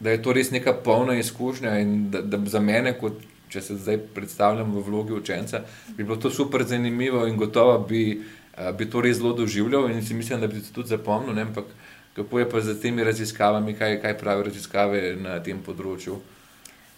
da 0.00 0.10
je 0.10 0.22
to 0.22 0.32
res 0.32 0.50
neka 0.50 0.72
polna 0.84 1.16
izkušnja 1.18 1.78
in 1.78 2.10
da, 2.10 2.20
da 2.20 2.38
za 2.46 2.60
mene, 2.60 2.92
kot, 3.00 3.12
če 3.54 3.62
se 3.62 3.78
zdaj 3.78 4.00
predstavljam 4.16 4.74
v 4.74 4.82
vlogi 4.88 5.14
učenca, 5.14 5.62
bi 5.94 6.02
bilo 6.02 6.18
to 6.20 6.30
super 6.30 6.66
zanimivo 6.66 7.24
in 7.30 7.38
gotovo 7.38 7.78
bi, 7.88 8.04
uh, 8.18 8.70
bi 8.76 8.90
to 8.90 9.02
res 9.04 9.20
zelo 9.22 9.32
doživljal 9.38 9.90
in 9.90 10.02
si 10.02 10.14
mislim, 10.14 10.42
da 10.42 10.50
bi 10.50 10.60
to 10.60 10.74
tudi 10.74 10.94
zapomnil. 10.96 11.34
Ne? 11.34 11.46
Ampak 11.48 11.70
kako 12.16 12.38
je 12.38 12.50
pa 12.50 12.60
z 12.60 12.78
temi 12.82 13.04
raziskavami, 13.04 13.74
kaj, 13.78 14.00
kaj 14.02 14.18
pravijo 14.18 14.50
raziskave 14.50 15.16
na 15.18 15.40
tem 15.42 15.62
področju? 15.62 16.20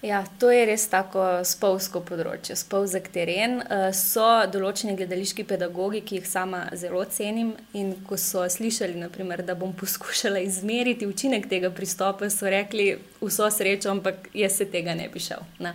Ja, 0.04 0.24
to 0.38 0.50
je 0.52 0.66
res 0.68 0.84
tako 0.92 1.22
spolsko 1.48 2.02
področje, 2.04 2.54
spolzek 2.60 3.08
teren. 3.14 3.56
Eh, 3.64 3.86
so 3.96 4.26
določeni 4.52 4.92
gledališki 4.98 5.46
pedagogi, 5.48 6.02
ki 6.04 6.20
jih 6.20 6.28
sama 6.28 6.60
zelo 6.76 7.00
cenim. 7.10 7.54
In 7.72 7.94
ko 8.06 8.18
so 8.20 8.44
slišali, 8.44 8.94
naprimer, 9.00 9.42
da 9.42 9.56
bom 9.56 9.72
poskušala 9.72 10.44
izmeriti 10.44 11.08
učinek 11.08 11.48
tega 11.48 11.72
pristopa, 11.72 12.28
so 12.30 12.46
rekli: 12.46 12.92
Vso 13.22 13.48
srečo, 13.50 13.90
ampak 13.90 14.28
jaz 14.36 14.60
se 14.60 14.68
tega 14.70 14.94
ne 14.94 15.08
bi 15.08 15.22
šel. 15.22 15.42
Ne. 15.64 15.72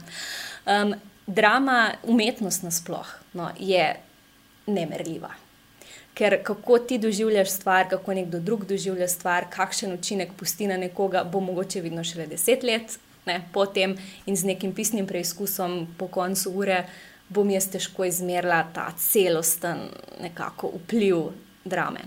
Um, 0.66 0.94
drama, 1.28 1.92
umetnost 2.04 2.64
nasplošno 2.64 3.18
no, 3.34 3.50
je 3.60 3.96
nemerljiva. 4.68 5.30
Ker 6.14 6.44
kako 6.44 6.80
ti 6.80 6.98
doživljaš 6.98 7.50
stvar, 7.50 7.90
kako 7.90 8.14
nekdo 8.14 8.40
drug 8.40 8.66
doživlja 8.66 9.08
stvar, 9.08 9.46
kakšen 9.50 9.94
učinek 9.94 10.34
pusti 10.38 10.68
na 10.68 10.78
nekoga, 10.78 11.24
bo 11.24 11.40
mogoče 11.40 11.82
vidno 11.82 12.04
šele 12.04 12.28
deset 12.28 12.64
let, 12.64 13.00
ne, 13.26 13.42
potem 13.54 13.96
in 14.26 14.36
z 14.36 14.46
nekim 14.46 14.74
pisnim 14.76 15.08
preizkusom 15.08 15.88
po 15.98 16.08
koncu 16.08 16.52
ure 16.52 16.84
bom 17.30 17.50
jaz 17.50 17.70
težko 17.72 18.06
izmerila 18.06 18.66
ta 18.74 18.90
celosten 18.98 19.88
nekako 20.22 20.74
vpliv 20.76 21.30
drame. 21.64 22.00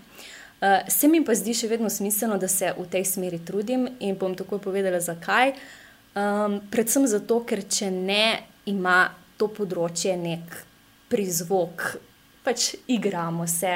Uh, 0.60 0.84
se 0.88 1.08
mi 1.08 1.24
pa 1.24 1.34
zdi 1.34 1.54
še 1.56 1.68
vedno 1.68 1.90
smiselno, 1.90 2.36
da 2.38 2.48
se 2.48 2.74
v 2.76 2.84
tej 2.90 3.04
smeri 3.08 3.40
trudim 3.44 3.88
in 4.00 4.18
bom 4.20 4.36
takoj 4.36 4.60
povedala, 4.60 5.00
zakaj. 5.00 5.54
Um, 6.14 6.61
predvsem 6.70 7.07
zato, 7.11 7.40
ker 7.42 7.64
če 7.66 7.90
ne 7.90 8.46
ima 8.70 9.09
to 9.40 9.48
področje 9.50 10.14
nek 10.14 10.53
prizvok, 11.11 11.96
pač 12.46 12.74
igramo 12.87 13.48
se, 13.50 13.72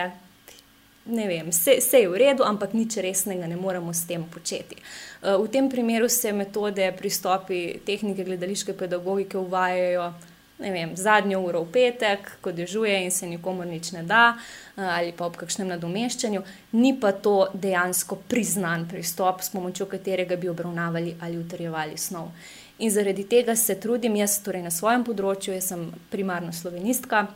ne 1.08 1.26
vem, 1.26 1.50
vse, 1.50 1.78
vse 1.80 2.02
je 2.04 2.10
v 2.12 2.20
redu, 2.22 2.44
ampak 2.46 2.76
nič 2.78 3.00
resnega 3.02 3.48
ne 3.50 3.58
moremo 3.58 3.90
s 3.90 4.06
tem 4.06 4.22
početi. 4.30 4.78
Uh, 5.22 5.34
v 5.42 5.50
tem 5.50 5.66
primeru 5.72 6.06
se 6.06 6.30
metode, 6.32 6.86
pristopi, 6.94 7.80
tehnike 7.86 8.26
gledališke 8.28 8.76
pedagogike 8.78 9.40
uvajajo 9.40 10.12
ne 10.58 10.70
vem, 10.70 10.96
zadnjo 10.96 11.40
uro 11.40 11.62
v 11.62 11.72
petek, 11.72 12.30
ko 12.40 12.52
dežuje 12.52 12.96
in 13.04 13.10
se 13.10 13.26
nikomu 13.26 13.64
nič 13.64 13.92
ne 13.92 14.02
da, 14.02 14.36
eh, 14.36 14.82
ali 14.82 15.12
pa 15.12 15.26
ob 15.26 15.36
kakšnem 15.36 15.68
nadomeščanju, 15.68 16.42
ni 16.72 16.94
pa 17.00 17.12
to 17.12 17.48
dejansko 17.54 18.18
priznan 18.28 18.88
pristop, 18.88 19.42
s 19.42 19.50
pomočjo 19.50 19.86
katerega 19.86 20.36
bi 20.36 20.48
obravnavali 20.48 21.16
ali 21.20 21.38
utrjevali 21.38 21.96
snov. 21.98 22.30
In 22.78 22.90
zaradi 22.90 23.24
tega 23.24 23.56
se 23.56 23.74
trudim, 23.80 24.16
jaz 24.16 24.38
torej 24.42 24.62
na 24.62 24.70
svojem 24.70 25.04
področju, 25.04 25.54
jaz 25.54 25.72
sem 25.72 25.88
primarno 26.10 26.52
slovenistka, 26.52 27.26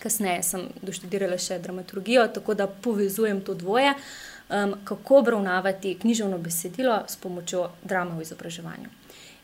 kasneje 0.00 0.42
sem 0.42 0.68
doštudirala 0.82 1.38
še 1.38 1.58
dramaturgijo, 1.58 2.28
tako 2.32 2.54
da 2.54 2.66
povezujem 2.66 3.42
to 3.44 3.54
dvoje, 3.54 3.94
um, 4.48 4.74
kako 4.84 5.18
obravnavati 5.18 5.98
književno 6.00 6.38
besedilo 6.38 7.02
s 7.08 7.16
pomočjo 7.16 7.68
drama 7.84 8.16
v 8.16 8.24
izobraževanju. 8.24 8.97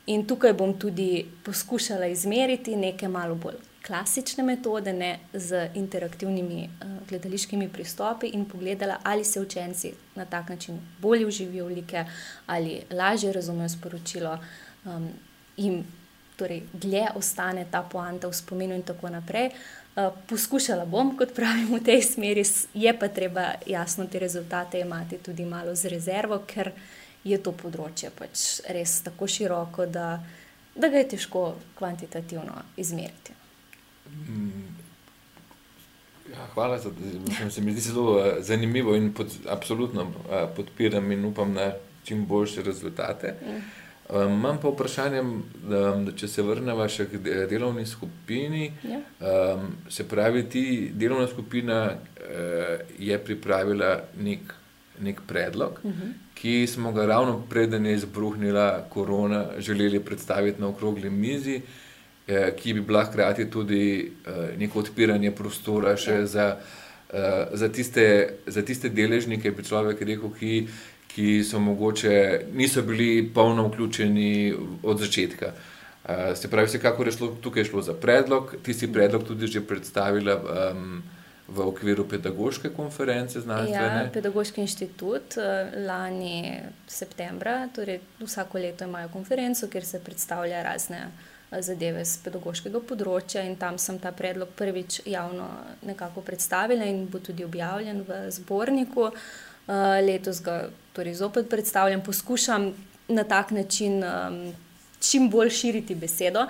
In 0.07 0.27
tukaj 0.27 0.53
bom 0.53 0.75
tudi 0.79 1.27
poskušala 1.45 2.07
izmeriti 2.07 2.77
neke 2.77 3.09
malo 3.09 3.35
bolj 3.35 3.62
klasične 3.87 4.45
metode, 4.45 4.93
ne 4.93 5.19
z 5.33 5.69
interaktivnimi 5.75 6.64
uh, 6.64 6.93
gledališkimi 7.09 7.69
pristopi, 7.69 8.27
in 8.27 8.45
pogledala, 8.45 8.99
ali 9.03 9.25
se 9.25 9.40
učenci 9.40 9.93
na 10.14 10.25
tak 10.25 10.49
način 10.49 10.81
bolje 11.01 11.27
uživijo 11.27 11.67
v 11.67 11.75
like, 11.75 12.05
ali 12.47 12.81
lažje 12.90 13.33
razumejo 13.33 13.69
sporočilo, 13.69 14.38
um, 14.85 15.09
in 15.57 15.85
torej 16.37 16.62
dlje 16.73 17.07
ostane 17.14 17.67
ta 17.71 17.83
poanta 17.83 18.29
v 18.29 18.33
spominu, 18.33 18.75
in 18.75 18.83
tako 18.83 19.09
naprej. 19.09 19.51
Uh, 19.97 20.12
poskušala 20.29 20.85
bom, 20.85 21.17
kot 21.17 21.35
pravim, 21.35 21.77
v 21.77 21.85
tej 21.85 22.03
smeri, 22.03 22.45
je 22.75 22.99
pa 22.99 23.09
treba 23.09 23.53
jasno 23.67 24.07
te 24.07 24.19
rezultate 24.19 24.81
imeti 24.81 25.19
tudi 25.19 25.45
malo 25.45 25.75
z 25.75 25.93
rezervo, 25.93 26.40
ker 26.47 26.73
je 27.25 27.39
to 27.43 27.53
področje 27.53 28.11
pač 28.15 28.61
res 28.69 29.01
tako 29.07 29.29
široko, 29.31 29.87
da, 29.87 30.19
da 30.77 30.89
ga 30.93 31.03
je 31.03 31.11
težko 31.17 31.45
kvantitativno 31.79 32.65
izmeriti. 32.77 33.37
Mm. 34.11 34.75
Ja, 36.35 36.47
hvala 36.55 36.79
za 36.79 36.91
to. 36.91 37.51
Se 37.51 37.61
mi 37.61 37.73
zdi 37.73 37.81
zelo 37.81 38.19
uh, 38.19 38.27
zanimivo 38.41 38.97
in 38.97 39.13
pod, 39.15 39.33
absolutno 39.49 40.03
uh, 40.03 40.45
podpiram 40.57 41.13
in 41.13 41.25
upam 41.25 41.53
na 41.53 41.73
čim 42.05 42.27
boljše 42.27 42.63
rezultate. 42.63 43.35
Mm. 43.43 43.63
Um, 44.09 44.33
imam 44.33 44.59
pa 44.61 44.69
vprašanje, 44.69 45.23
da, 45.69 45.79
da 45.97 46.13
če 46.13 46.29
se 46.29 46.43
vrnemo 46.45 46.89
še 46.89 47.07
k 47.09 47.21
delovni 47.49 47.87
skupini. 47.89 48.67
Ja. 48.85 49.01
Um, 49.21 49.71
se 49.89 50.05
pravi, 50.09 50.45
ti 50.49 50.65
delovna 50.93 51.29
skupina 51.29 51.79
uh, 51.89 52.85
je 52.99 53.19
pripravila 53.25 53.97
nek, 54.21 54.53
nek 55.00 55.20
predlog, 55.26 55.80
uh 55.83 55.90
mhm. 55.90 56.02
-huh 56.02 56.24
ki 56.44 56.66
smo 56.66 56.92
ga 56.92 57.07
ravno 57.07 57.42
preden 57.50 57.87
je 57.87 57.94
izbruhnila 57.94 58.85
korona, 58.90 59.46
želeli 59.59 60.00
predstaviti 60.00 60.61
na 60.61 60.68
okrogli 60.68 61.11
mizi, 61.11 61.61
eh, 62.28 62.52
ki 62.57 62.74
bi 62.74 62.80
bila 62.80 63.04
hkrati 63.04 63.50
tudi 63.50 64.12
eh, 64.26 64.57
neko 64.59 64.78
odpiranje 64.78 65.30
prostora 65.30 65.96
še 65.96 66.12
ja. 66.12 66.26
za, 66.26 66.57
eh, 67.12 67.46
za, 67.52 67.68
tiste, 67.68 68.35
za 68.46 68.62
tiste 68.62 68.88
deležnike, 68.88 69.50
bi 69.50 69.64
človek 69.64 70.02
rekel, 70.02 70.35
ki, 70.38 70.66
ki 71.14 71.40
so 71.44 71.61
mogoče 71.64 72.44
niso 72.52 72.83
bili 72.83 73.30
polno 73.35 73.68
vključeni 73.68 74.54
od 74.83 75.00
začetka. 75.00 75.54
Uh, 76.04 76.35
se 76.37 76.50
pravi, 76.52 76.68
vsekakor 76.68 77.09
je 77.09 77.12
šlo, 77.16 77.30
tukaj 77.40 77.62
je 77.62 77.68
šlo 77.70 77.83
za 77.83 77.94
predlog, 77.96 78.50
ti 78.62 78.74
si 78.74 78.90
predlog 78.92 79.22
tudi 79.24 79.46
že 79.48 79.62
predstavila 79.64 80.35
um, 80.37 80.98
v 81.48 81.61
okviru 81.61 82.07
pedagoške 82.09 82.70
konference 82.72 83.40
znanstvene. 83.40 84.04
Ja, 84.04 84.11
pedagoški 84.12 84.62
inštitut 84.64 85.37
eh, 85.37 85.74
lani 85.85 86.61
septembra, 86.88 87.66
torej 87.74 88.00
vsako 88.20 88.59
leto 88.59 88.88
imajo 88.88 89.11
konferenco, 89.12 89.68
kjer 89.68 89.85
se 89.85 90.00
predstavlja 90.00 90.62
razne 90.64 91.02
eh, 91.04 91.62
zadeve 91.62 92.04
z 92.09 92.22
pedagoškega 92.24 92.80
področja 92.88 93.44
in 93.44 93.59
tam 93.61 93.76
sem 93.78 93.98
ta 94.00 94.12
predlog 94.16 94.54
prvič 94.57 95.02
javno 95.04 95.50
nekako 95.85 96.24
predstavila 96.24 96.88
in 96.88 97.04
bo 97.12 97.20
tudi 97.20 97.44
objavljen 97.44 98.00
v 98.09 98.20
zborniku. 98.33 99.11
Eh, 99.12 100.00
letos 100.00 100.40
ga 100.44 100.70
torej 100.96 101.18
zopet 101.20 101.50
predstavljam, 101.52 102.00
poskušam 102.07 102.70
na 103.09 103.24
tak 103.28 103.50
način 103.52 104.00
čim 105.00 105.28
bolj 105.28 105.50
širiti 105.52 105.92
besedo. 105.94 106.46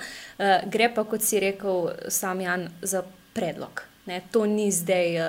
Gre 0.71 0.87
pa, 0.95 1.03
kot 1.03 1.25
si 1.27 1.41
rekel, 1.43 1.89
sam 2.07 2.41
Jan, 2.45 2.69
za 2.83 3.03
predlog. 3.35 3.83
Ne, 4.07 4.21
to 4.31 4.45
ni 4.47 4.69
zdaj 4.73 5.17
uh, 5.17 5.27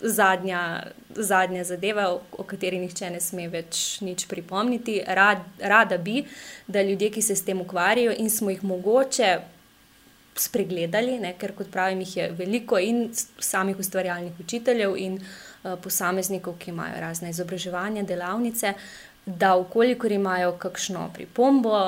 zadnja, 0.00 0.82
zadnja 1.16 1.64
zadeva, 1.64 2.10
o, 2.12 2.20
o 2.36 2.44
kateri 2.44 2.76
nihče 2.82 3.08
ne 3.14 3.20
sme 3.24 3.46
več 3.48 4.02
nič 4.04 4.26
pripomniti. 4.28 4.98
Rad, 5.00 5.46
rada 5.64 5.96
bi, 5.96 6.20
da 6.68 6.82
ljudje, 6.84 7.08
ki 7.14 7.22
se 7.24 7.36
s 7.36 7.46
tem 7.46 7.62
ukvarjajo 7.64 8.12
in 8.20 8.28
smo 8.30 8.52
jih 8.52 8.64
mogoče 8.68 9.30
spregledali, 10.38 11.16
ne, 11.18 11.32
ker 11.40 11.54
kot 11.56 11.70
pravim, 11.72 12.04
jih 12.04 12.16
je 12.16 12.26
veliko 12.38 12.78
in 12.78 13.08
samih 13.14 13.80
ustvarjalnih 13.80 14.36
učiteljev 14.44 14.98
in 15.00 15.16
uh, 15.18 15.78
posameznikov, 15.82 16.60
ki 16.60 16.74
imajo 16.74 17.00
razne 17.00 17.32
izobraževanja, 17.32 18.04
delavnice, 18.06 18.74
da, 19.24 19.56
ukolikor 19.56 20.12
imajo 20.12 20.52
kakšno 20.60 21.08
pripombo, 21.16 21.80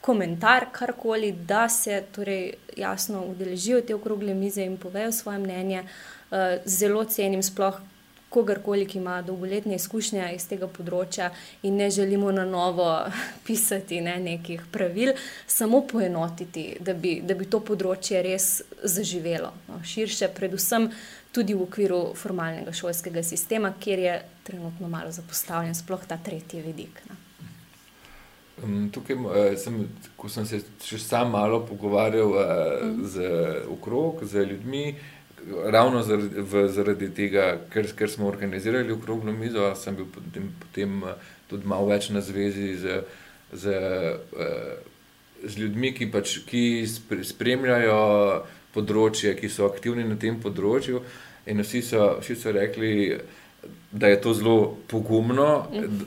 komentar, 0.00 0.66
karkoli, 0.72 1.32
da 1.32 1.68
se 1.68 2.02
torej 2.12 2.52
jasno 2.76 3.24
udeležijo 3.26 3.80
te 3.80 3.94
okrogle 3.94 4.34
mize 4.34 4.64
in 4.64 4.76
povejo 4.76 5.12
svoje 5.12 5.38
mnenje. 5.38 5.84
Eh, 6.30 6.60
zelo 6.64 7.04
cenim 7.04 7.42
sploh 7.42 7.80
kogarkoli, 8.28 8.86
ki 8.86 8.98
ima 8.98 9.22
dolgoletne 9.22 9.76
izkušnje 9.78 10.26
iz 10.34 10.44
tega 10.48 10.68
področja 10.68 11.30
in 11.64 11.78
ne 11.80 11.88
želimo 11.90 12.32
na 12.32 12.44
novo 12.44 12.88
pisati 13.46 14.00
ne, 14.04 14.18
nekih 14.20 14.66
pravil, 14.72 15.14
samo 15.46 15.80
poenotiti, 15.88 16.76
da 16.80 16.94
bi, 16.94 17.18
da 17.24 17.34
bi 17.34 17.48
to 17.48 17.62
področje 17.64 18.22
res 18.22 18.50
zaživelo 18.84 19.54
no, 19.68 19.80
širše, 19.84 20.28
predvsem 20.36 20.90
tudi 21.32 21.56
v 21.56 21.64
okviru 21.64 22.02
formalnega 22.16 22.72
šolskega 22.76 23.22
sistema, 23.24 23.72
kjer 23.80 24.04
je 24.04 24.18
trenutno 24.44 24.88
malo 24.92 25.12
zapostavljen, 25.12 25.76
sploh 25.76 26.04
ta 26.08 26.20
tretji 26.24 26.60
vidik. 26.64 27.00
Ne. 27.08 27.27
Tukaj, 28.92 29.16
eh, 29.16 29.56
sem, 29.56 29.78
ko 30.16 30.28
sem 30.28 30.46
se 30.46 30.60
še 30.82 30.98
sam 30.98 31.30
malo 31.30 31.60
pogovarjal 31.66 32.34
mm. 32.34 33.06
z 33.06 33.30
okrog, 33.70 34.24
z 34.26 34.44
ljudmi, 34.50 34.94
ravno 35.70 36.02
zaradi, 36.02 36.42
v, 36.42 36.64
zaradi 36.74 37.08
tega, 37.14 37.46
ker, 37.72 37.86
ker 37.96 38.10
smo 38.10 38.28
organizirali 38.28 38.92
okroglo 38.92 39.32
mizo, 39.32 39.70
sem 39.78 39.96
bil 39.96 40.08
potem, 40.12 40.50
potem 40.60 41.02
eh, 41.06 41.32
tudi 41.50 41.70
malo 41.70 41.88
več 41.88 42.10
na 42.10 42.20
zvezi 42.24 42.74
z, 42.76 43.00
z, 43.52 43.78
z 45.44 45.58
ljudmi, 45.62 45.94
ki, 45.96 46.10
pač, 46.12 46.40
ki 46.48 46.62
spremljajo 47.24 48.00
področje, 48.74 49.32
ki 49.38 49.48
so 49.48 49.68
aktivni 49.70 50.04
na 50.04 50.18
tem 50.20 50.36
področju. 50.42 51.00
In 51.48 51.62
vsi 51.64 51.80
so, 51.86 52.18
vsi 52.20 52.36
so 52.36 52.52
rekli, 52.52 53.16
da 53.90 54.10
je 54.10 54.18
to 54.20 54.34
zelo 54.36 54.58
pogumno, 54.90 55.68
mm. 55.72 56.02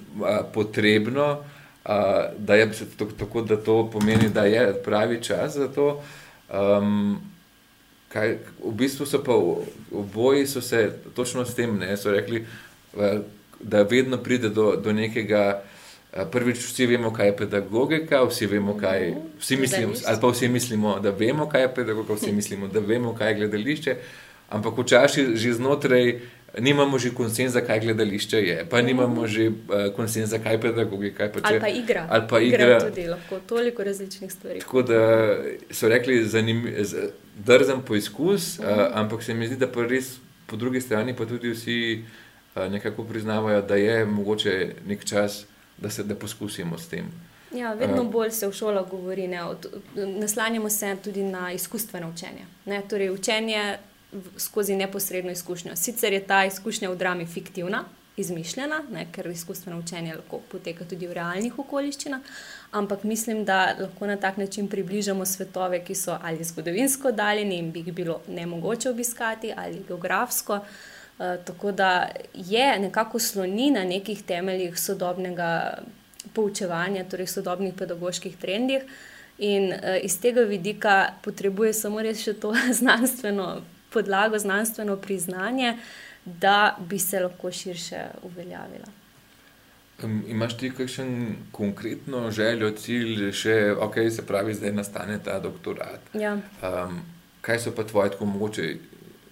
Potrebno 1.84 2.32
da 2.38 2.56
je 2.56 2.72
tako, 3.17 3.41
da 3.41 3.58
to 3.58 3.89
pomeni, 3.94 4.30
da 4.30 4.46
je 4.46 4.84
pravi 4.84 5.24
čas 5.24 5.54
za 5.54 5.67
to. 5.67 6.04
Um, 6.54 7.22
kaj, 8.10 8.38
v 8.65 8.74
bistvu 8.74 9.06
so 9.06 9.24
pa 9.24 9.34
oboji 9.91 10.48
so 10.48 10.62
se 10.62 10.91
točno 11.15 11.46
s 11.46 11.56
tem, 11.56 11.78
ne, 11.78 11.98
so 11.98 12.12
rekli, 12.12 12.46
da 13.60 13.82
vedno 13.82 14.17
pride 14.17 14.50
do, 14.50 14.76
do 14.76 14.94
nekega. 14.94 15.62
Prvič, 16.32 16.58
vsi 16.60 16.86
vemo, 16.86 17.13
kaj 17.15 17.28
je 17.28 17.36
pedagogika, 17.38 18.17
vsi 18.28 18.46
vemo, 18.46 18.74
kaj 18.78 19.13
vsi 19.39 19.56
mislimo, 19.58 19.94
ali 20.06 20.17
pa 20.22 20.28
vsi 20.28 20.48
mislimo, 20.48 21.00
da 21.00 21.10
vemo, 21.10 21.46
kaj 21.50 21.62
je 21.62 21.70
pedagogika, 21.76 22.13
vsi 22.13 22.32
mislimo, 22.32 22.67
da 22.67 22.80
vemo, 22.80 23.13
kaj 23.15 23.32
je 23.32 23.38
gledališče, 23.38 23.96
ampak 24.50 24.78
včasih 24.78 25.30
že 25.39 25.54
znotraj 25.54 26.20
nimamo 26.59 26.99
že 26.99 27.13
konsenza, 27.13 27.61
kaj 27.61 27.79
gledališče 27.79 28.37
je, 28.37 28.65
pa 28.69 28.81
nimamo 28.81 29.27
že 29.27 29.47
uh, 29.47 29.55
konsenza, 29.95 30.39
kaj 30.39 30.61
pedagogika 30.61 31.23
je. 31.23 31.31
Ali 31.43 31.59
pa 31.59 31.67
igra. 31.67 32.07
Ali 32.09 32.27
pa 32.29 32.39
igra. 32.39 32.63
igra 32.63 32.79
tudi 32.79 33.07
lahko 33.07 33.39
toliko 33.47 33.83
različnih 33.83 34.31
stvari. 34.31 34.59
Tako 34.59 34.81
da 34.81 35.37
so 35.71 35.89
rekli, 35.89 36.25
drzen 37.37 37.81
poizkus, 37.87 38.59
uh, 38.59 38.65
ampak 38.93 39.23
se 39.23 39.33
mi 39.33 39.47
zdi, 39.47 39.55
da 39.55 39.67
pa 39.67 39.85
res 39.87 40.17
po 40.47 40.55
drugi 40.55 40.81
strani 40.81 41.15
pa 41.15 41.25
tudi 41.25 41.49
vsi 41.49 42.03
uh, 42.55 42.71
nekako 42.71 43.03
priznavajo, 43.03 43.61
da 43.61 43.75
je 43.75 44.05
mogoče 44.05 44.75
nek 44.87 45.05
čas, 45.05 45.45
da 45.77 45.89
se 45.89 46.03
da 46.03 46.15
poskusimo 46.15 46.77
s 46.77 46.87
tem. 46.87 47.11
Ja, 47.53 47.73
vedno 47.73 48.03
bolj 48.03 48.31
se 48.31 48.47
v 48.47 48.53
šolah 48.53 48.89
govori, 48.89 49.27
ne, 49.27 49.43
od, 49.43 49.67
naslanjamo 49.95 50.69
se 50.69 50.95
tudi 51.03 51.23
na 51.23 51.51
izkustveno 51.51 52.09
učenje. 52.09 52.45
Ne, 52.65 52.81
torej, 52.89 53.09
učenje 53.09 53.77
skozi 54.38 54.76
neposredno 54.76 55.32
izkušnjo. 55.32 55.76
Sicer 55.76 56.13
je 56.13 56.24
ta 56.28 56.45
izkušnja 56.45 56.89
v 56.89 56.95
drami 56.95 57.26
fiktivna, 57.26 57.86
izmišljena, 58.17 58.82
ne, 58.91 59.06
ker 59.12 59.28
izkustveno 59.28 59.80
učenje 59.80 60.15
lahko 60.15 60.41
poteka 60.52 60.86
tudi 60.86 61.08
v 61.08 61.15
realnih 61.15 61.60
okoliščinah, 61.60 62.21
ampak 62.78 63.04
mislim, 63.08 63.45
da 63.45 63.76
lahko 63.80 64.08
na 64.08 64.17
tak 64.19 64.38
način 64.38 64.67
približamo 64.67 65.26
svetove, 65.26 65.84
ki 65.86 65.95
so 65.95 66.17
ali 66.21 66.43
zgodovinsko 66.43 67.13
oddaljeni 67.13 67.60
in 67.60 67.71
bi 67.71 67.86
jih 67.86 67.93
bilo 67.93 68.21
ne 68.28 68.45
mogoče 68.45 68.89
obiskati, 68.89 69.54
ali 69.58 69.84
geografsko. 69.88 70.60
Uh, 71.21 71.26
tako 71.45 71.71
da 71.71 72.10
je 72.34 72.80
nekako 72.80 73.19
sloni 73.19 73.71
na 73.71 73.84
nekih 73.84 74.24
temeljih 74.24 74.80
sodobnega 74.80 75.78
poučevanja, 76.34 77.04
torej 77.10 77.28
sodobnih 77.28 77.74
pedagoških 77.78 78.38
trendih. 78.38 78.84
In 79.38 79.71
uh, 79.71 79.97
iz 80.04 80.19
tega 80.21 80.41
vidika 80.41 81.13
potrebuje 81.24 81.74
samo 81.74 82.02
res 82.02 82.24
še 82.24 82.34
to 82.34 82.54
znanstveno 82.82 83.62
podlago, 83.93 84.39
znanstveno 84.39 84.97
priznanje, 84.97 85.77
da 86.25 86.77
bi 86.80 86.99
se 86.99 87.19
lahko 87.19 87.51
širše 87.51 88.06
uveljavila. 88.23 88.89
Um, 90.04 90.23
imaš 90.27 90.58
ti 90.58 90.71
kakšen 90.71 91.36
konkretno 91.51 92.32
željo, 92.32 92.71
cilj, 92.71 93.32
še, 93.32 93.75
ok, 93.77 93.95
se 94.10 94.25
pravi, 94.25 94.54
zdaj 94.54 94.71
nastane 94.73 95.19
ta 95.23 95.39
doktorat. 95.39 96.13
Ja. 96.13 96.34
Um, 96.62 97.01
kaj 97.41 97.60
so 97.60 97.75
pa 97.75 97.84
tvoje, 97.84 98.12
tako 98.12 98.25
mogoče, 98.25 98.75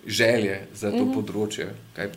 želje 0.06 0.68
za 0.74 0.92
to 0.92 0.98
mm 0.98 1.10
-hmm. 1.10 1.14
področje? 1.14 1.68
Kaj, 1.96 2.10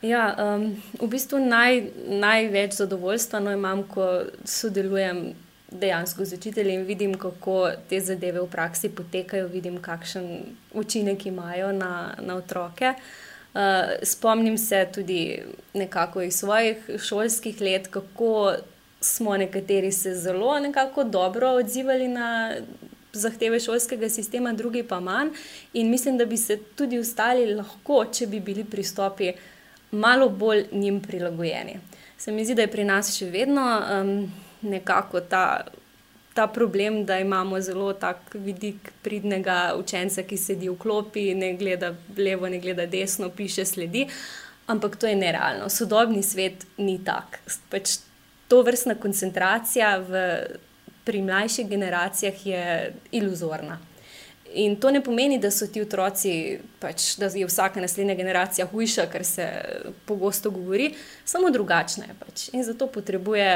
Ja, 0.00 0.32
um, 0.56 0.82
v 0.96 1.06
bistvu 1.12 1.38
naj, 1.44 1.82
največ 2.08 2.78
zadovoljstva 2.80 3.40
no, 3.40 3.52
imam, 3.52 3.82
ko 3.84 4.22
sodelujem 4.44 5.34
dejansko 5.70 6.24
z 6.24 6.34
učitelji 6.34 6.74
in 6.74 6.84
vidim, 6.84 7.14
kako 7.14 7.70
te 7.88 8.00
zadeve 8.00 8.40
v 8.40 8.48
praksi 8.50 8.88
potekajo, 8.88 9.48
vidim, 9.48 9.80
kakšen 9.82 10.28
učinek 10.74 11.26
imajo 11.26 11.72
na, 11.72 12.14
na 12.20 12.36
otroke. 12.36 12.94
Uh, 13.54 13.60
spomnim 14.02 14.58
se 14.58 14.88
tudi 14.94 15.42
nekako 15.74 16.22
iz 16.22 16.36
svojih 16.38 16.90
šolskih 16.98 17.60
let, 17.60 17.88
kako 17.88 18.54
smo 19.00 19.36
nekateri 19.36 19.92
se 19.92 20.14
zelo 20.14 20.54
dobro 21.04 21.50
odzivali 21.50 22.08
na 22.08 22.54
zahteve 23.12 23.60
šolskega 23.60 24.08
sistema, 24.08 24.52
drugi 24.52 24.82
pa 24.82 25.00
manj. 25.00 25.28
In 25.72 25.90
mislim, 25.90 26.18
da 26.18 26.24
bi 26.24 26.36
se 26.36 26.58
tudi 26.76 26.98
ostali 26.98 27.54
lahko, 27.54 28.04
če 28.12 28.26
bi 28.26 28.40
bili 28.40 28.64
pristopi 28.64 29.32
malo 29.90 30.28
bolj 30.28 30.66
njim 30.72 31.00
prilagojeni. 31.02 31.80
Se 32.18 32.32
mi 32.32 32.44
zdi, 32.44 32.54
da 32.54 32.62
je 32.62 32.70
pri 32.70 32.84
nas 32.84 33.16
še 33.16 33.30
vedno 33.30 33.64
um, 33.80 34.32
nekako 34.62 35.20
ta, 35.20 35.64
ta 36.34 36.46
problem, 36.46 37.04
da 37.04 37.18
imamo 37.18 37.60
zelo 37.60 37.92
tak 37.92 38.34
vidik 38.34 38.92
pridnega 39.02 39.74
učenca, 39.78 40.22
ki 40.22 40.36
sedi 40.36 40.68
v 40.68 40.76
klopi, 40.78 41.34
ne 41.34 41.54
gleda 41.58 41.94
levo, 42.16 42.48
ne 42.48 42.60
gleda 42.60 42.86
desno, 42.86 43.30
piše 43.30 43.64
sledi. 43.64 44.06
Ampak 44.66 44.96
to 44.96 45.06
je 45.06 45.16
nerealno. 45.16 45.68
Sodobni 45.68 46.22
svet 46.22 46.66
ni 46.78 47.00
tak. 47.04 47.40
Pač 47.70 47.98
to 48.48 48.62
vrstna 48.62 48.94
koncentracija 48.94 49.96
v, 49.98 50.24
pri 51.04 51.22
mlajših 51.22 51.68
generacijah 51.68 52.46
je 52.46 52.64
iluzorna. 53.12 53.78
In 54.54 54.76
to 54.76 54.90
ne 54.90 55.02
pomeni, 55.02 55.38
da 55.38 55.50
so 55.54 55.66
ti 55.70 55.82
otroci, 55.82 56.58
pač, 56.82 57.14
da 57.18 57.28
je 57.30 57.46
vsaka 57.46 57.80
naslednja 57.80 58.16
generacija 58.18 58.66
hujša, 58.66 59.06
kar 59.12 59.24
se 59.24 59.46
pogosto 60.06 60.50
govori, 60.50 60.90
samo 61.24 61.50
drugačna 61.50 62.08
je 62.08 62.16
pač. 62.18 62.48
In 62.52 62.64
zato 62.66 62.86
potrebuje 62.90 63.50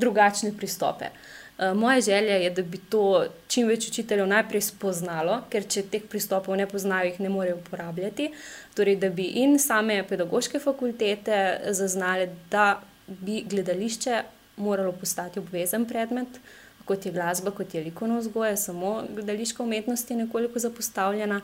drugačne 0.00 0.52
pristope. 0.56 1.10
Uh, 1.10 1.74
moja 1.76 2.00
želja 2.00 2.38
je, 2.40 2.50
da 2.56 2.62
bi 2.62 2.80
to 2.92 3.26
čim 3.48 3.68
več 3.68 3.90
učiteljev 3.90 4.26
najprej 4.30 4.64
spoznalo, 4.70 5.42
ker 5.52 5.66
če 5.68 5.84
teh 5.92 6.06
pristopov 6.08 6.56
ne 6.56 6.66
poznajo, 6.66 7.10
jih 7.10 7.20
ne 7.20 7.32
morejo 7.32 7.60
uporabljati. 7.60 8.30
Torej, 8.74 8.96
da 9.02 9.10
bi 9.12 9.28
in 9.42 9.58
same 9.60 10.00
pedagoške 10.08 10.58
fakultete 10.58 11.42
zaznale, 11.76 12.30
da 12.50 12.80
bi 13.06 13.42
gledališče 13.44 14.22
moralo 14.60 14.92
postati 14.96 15.40
obvezen 15.40 15.84
predmet, 15.88 16.40
uh, 16.40 16.58
kot 16.90 17.06
je 17.06 17.12
glasba, 17.12 17.52
kot 17.54 17.74
je 17.74 17.84
likovno 17.84 18.18
vzgoja, 18.18 18.56
samo 18.56 19.04
gledališka 19.14 19.62
umetnost 19.62 20.10
je 20.10 20.16
nekoliko 20.16 20.58
zapostavljena. 20.58 21.40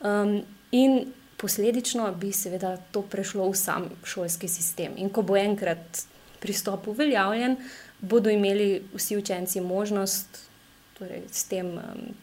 Um, 0.00 0.40
in 0.72 1.12
posledično 1.36 2.12
bi 2.20 2.32
seveda 2.32 2.76
to 2.92 3.02
prešlo 3.02 3.50
v 3.50 3.56
sam 3.56 3.90
šolski 4.04 4.48
sistem. 4.48 4.96
In 4.96 5.10
ko 5.12 5.22
bo 5.22 5.36
enkrat 5.36 6.06
pristop 6.40 6.88
uveljavljen, 6.88 7.58
bodo 8.00 8.30
imeli 8.30 8.82
vsi 8.94 9.16
učenci 9.16 9.60
možnost 9.60 10.48
torej, 10.98 11.22
s 11.30 11.44
tem. 11.44 11.66
Um, 11.66 12.14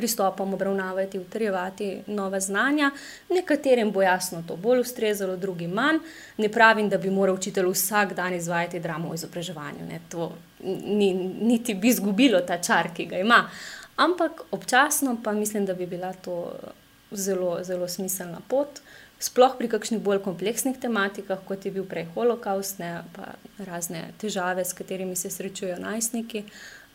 pristopom 0.00 0.54
obravnavati, 0.54 1.18
utrjevati 1.18 2.02
nova 2.06 2.40
znanja. 2.40 2.90
Nekaterim 3.28 3.92
bo 3.92 4.02
jasno 4.02 4.42
to 4.48 4.56
bolj 4.56 4.80
ustrezalo, 4.80 5.36
drugim 5.36 5.70
manj. 5.70 5.98
Ne 6.36 6.48
pravim, 6.48 6.88
da 6.88 6.98
bi 6.98 7.10
moral 7.10 7.34
učitelj 7.34 7.68
vsak 7.68 8.14
dan 8.14 8.34
izvajati 8.34 8.80
dramo 8.80 9.10
v 9.10 9.14
izobraževanju. 9.14 9.84
Ne. 9.88 10.00
To 10.08 10.32
ni, 10.64 11.12
niti 11.40 11.74
bi 11.74 11.88
izgubilo 11.88 12.40
ta 12.40 12.58
čar, 12.58 12.88
ki 12.96 13.06
ga 13.06 13.18
ima. 13.18 13.42
Ampak 13.96 14.40
občasno 14.50 15.18
pa 15.24 15.32
mislim, 15.32 15.66
da 15.66 15.74
bi 15.74 15.86
bila 15.86 16.12
to 16.12 16.52
zelo, 17.10 17.58
zelo 17.64 17.88
smiselna 17.88 18.40
pot. 18.48 18.80
Sploh 19.20 19.52
pri 19.58 19.68
kakšnih 19.68 20.00
bolj 20.00 20.22
kompleksnih 20.24 20.78
tematikah, 20.80 21.42
kot 21.44 21.64
je 21.64 21.70
bil 21.74 21.84
prej 21.84 22.06
holokaust, 22.14 22.78
ne, 22.80 23.02
pa 23.12 23.34
razne 23.68 24.06
težave, 24.20 24.64
s 24.64 24.72
katerimi 24.72 25.16
se 25.16 25.28
srečujejo 25.30 25.76
najstniki. 25.82 26.44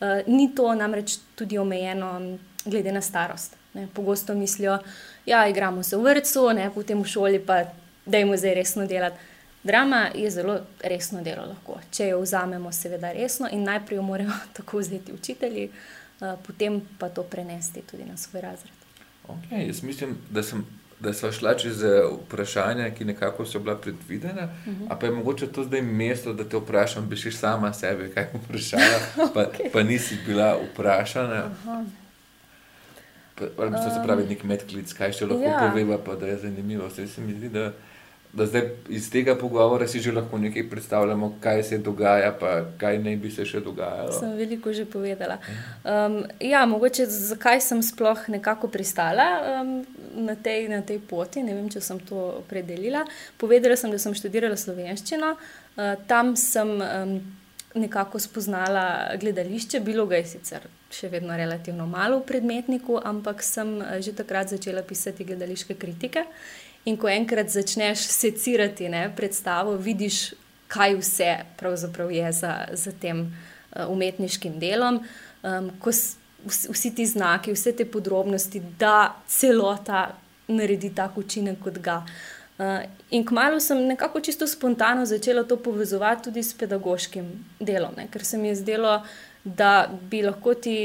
Uh, 0.00 0.26
ni 0.26 0.48
to 0.54 0.66
namreč 0.74 1.20
tudi 1.38 1.58
omejeno 1.58 2.38
glede 2.64 2.92
na 2.92 3.00
starost. 3.00 3.54
Ne. 3.74 3.86
Pogosto 3.94 4.34
mislijo, 4.34 4.78
ja, 5.26 5.46
igramo 5.46 5.82
se 5.82 5.96
v 5.96 6.02
vrtu, 6.02 6.48
potem 6.74 7.02
v 7.02 7.06
šoli, 7.06 7.38
pa 7.38 7.62
da 8.06 8.18
jim 8.18 8.36
zdaj 8.36 8.54
resno 8.54 8.86
delati. 8.86 9.16
Drama 9.62 10.08
je 10.14 10.30
zelo 10.30 10.60
resno 10.82 11.22
delo, 11.22 11.46
lahko. 11.46 11.78
če 11.90 12.08
jo 12.08 12.20
vzamemo, 12.20 12.72
seveda 12.72 13.12
resno 13.12 13.48
in 13.52 13.62
najprej 13.62 13.96
jo 13.96 14.02
morajo 14.02 14.34
tako 14.56 14.78
vzeti 14.78 15.12
učitelji, 15.12 15.70
uh, 15.70 16.34
potem 16.46 16.80
pa 16.98 17.08
to 17.08 17.22
prenesti 17.22 17.82
tudi 17.82 18.04
na 18.04 18.16
svoj 18.16 18.40
razred. 18.40 18.72
Okay, 19.28 19.66
jaz 19.66 19.82
mislim, 19.82 20.18
da 20.30 20.42
sem. 20.42 20.66
Da 21.00 21.12
smo 21.12 21.32
šli 21.32 21.58
čez 21.58 21.82
eh, 21.84 22.02
vprašanja, 22.24 22.90
ki 22.90 23.04
nekako 23.04 23.44
so 23.46 23.58
bila 23.58 23.76
predvidena, 23.76 24.44
uh 24.44 24.72
mhm. 24.72 24.84
-huh. 24.84 24.98
pa 25.00 25.06
je 25.06 25.12
mogoče 25.12 25.46
to 25.46 25.64
zdaj 25.64 25.82
mesto, 25.82 26.32
da 26.32 26.44
te 26.44 26.56
vprašam, 26.56 27.08
bi 27.08 27.16
si 27.16 27.32
sama 27.32 27.72
sebe 27.72 28.10
kaj 28.14 28.26
vprašala, 28.34 28.98
pa, 29.34 29.40
okay. 29.40 29.70
pa 29.72 29.82
nisi 29.82 30.16
bila 30.26 30.56
vprašana. 30.72 31.44
Uh 31.44 31.70
-huh. 31.70 31.84
Ali 33.58 33.70
pa 33.70 33.90
se 33.90 34.00
pravi, 34.04 34.26
nek 34.26 34.44
medklic, 34.44 34.92
kaj 34.92 35.12
še 35.12 35.26
lahko 35.26 35.44
ja. 35.44 35.58
poveva, 35.68 35.98
pa 35.98 36.14
da 36.14 36.26
je 36.26 36.36
zanimivo. 36.36 36.86
Vse 36.86 37.06
se 37.06 37.20
mi 37.20 37.34
zdi, 37.34 37.48
da, 37.48 37.72
da 38.36 38.46
zdaj 38.46 38.68
iz 38.88 39.08
tega 39.10 39.34
pogovora 39.34 39.88
si 39.88 40.00
že 40.00 40.12
lahko 40.12 40.38
nekaj 40.38 40.68
predstavljamo, 40.70 41.32
kaj 41.40 41.62
se 41.62 41.78
dogaja, 41.78 42.32
pa 42.40 42.64
kaj 42.78 42.98
naj 42.98 43.16
bi 43.16 43.30
se 43.30 43.46
še 43.48 43.60
dogajalo. 43.64 44.12
Sem 44.12 44.36
veliko 44.36 44.72
že 44.72 44.84
povedala. 44.84 45.38
Um, 45.84 46.20
ja, 46.40 46.66
mogoče 46.66 47.06
zakaj 47.06 47.60
sem 47.64 47.82
sploh 47.82 48.28
nekako 48.28 48.68
pristala 48.68 49.26
um, 49.62 49.72
na, 50.28 50.36
tej, 50.36 50.68
na 50.68 50.82
tej 50.82 51.00
poti, 51.00 51.42
ne 51.42 51.56
vem, 51.56 51.70
če 51.72 51.80
sem 51.80 52.00
to 52.04 52.20
opredelila. 52.42 53.06
Povedala 53.40 53.76
sem, 53.76 53.90
da 53.90 53.98
sem 53.98 54.14
študirala 54.14 54.56
slovenščino, 54.60 55.34
uh, 55.36 55.96
tam 56.06 56.36
sem. 56.36 56.78
Um, 56.80 57.18
nekako 57.76 58.16
spoznala 58.18 59.12
gledališče, 59.20 59.80
bilo 59.84 60.06
ga 60.08 60.16
je 60.16 60.26
sicer 60.30 60.64
še 60.92 61.10
vedno 61.12 61.36
relativno 61.36 61.86
malo 61.90 62.20
v 62.20 62.26
predmetniku, 62.30 63.00
ampak 63.04 63.42
sem 63.44 63.80
eh, 63.82 64.00
že 64.02 64.14
takrat 64.16 64.52
začela 64.54 64.82
pisati 64.86 65.26
gledališke 65.26 65.74
kritike. 65.74 66.24
In 66.86 66.94
ko 66.96 67.08
enkrat 67.10 67.50
začneš 67.50 68.04
secirati 68.14 68.86
ne, 68.88 69.08
predstavo, 69.16 69.72
vidiš, 69.74 70.36
kaj 70.70 70.94
vse 71.00 71.32
pravzaprav 71.58 72.12
je 72.14 72.28
za, 72.32 72.52
za 72.72 72.92
tem 73.00 73.24
uh, 73.26 73.88
umetniškim 73.90 74.58
delom, 74.62 75.00
um, 75.42 75.70
ko 75.82 75.90
vsi 76.46 76.92
ti 76.94 77.06
znaki, 77.06 77.56
vse 77.58 77.72
te 77.76 77.88
podrobnosti, 77.90 78.62
da 78.78 79.16
celota 79.26 80.12
naredi 80.46 80.92
tak 80.94 81.18
učinek, 81.18 81.58
kot 81.62 81.82
ga. 81.82 82.00
Uh, 82.56 82.86
in 83.10 83.26
kmalo 83.26 83.58
sem 83.60 83.82
nekako 83.90 84.22
čisto 84.22 84.46
spontano 84.46 85.06
začela 85.06 85.42
to 85.44 85.58
povezovati 85.58 86.30
tudi 86.30 86.42
s 86.42 86.54
pedagoškim 86.54 87.34
delom, 87.58 87.98
ne? 87.98 88.06
ker 88.12 88.24
se 88.24 88.38
mi 88.38 88.54
je 88.54 88.62
zdelo, 88.62 89.00
da 89.44 89.90
bi 90.10 90.22
lahko 90.22 90.54
ti 90.54 90.78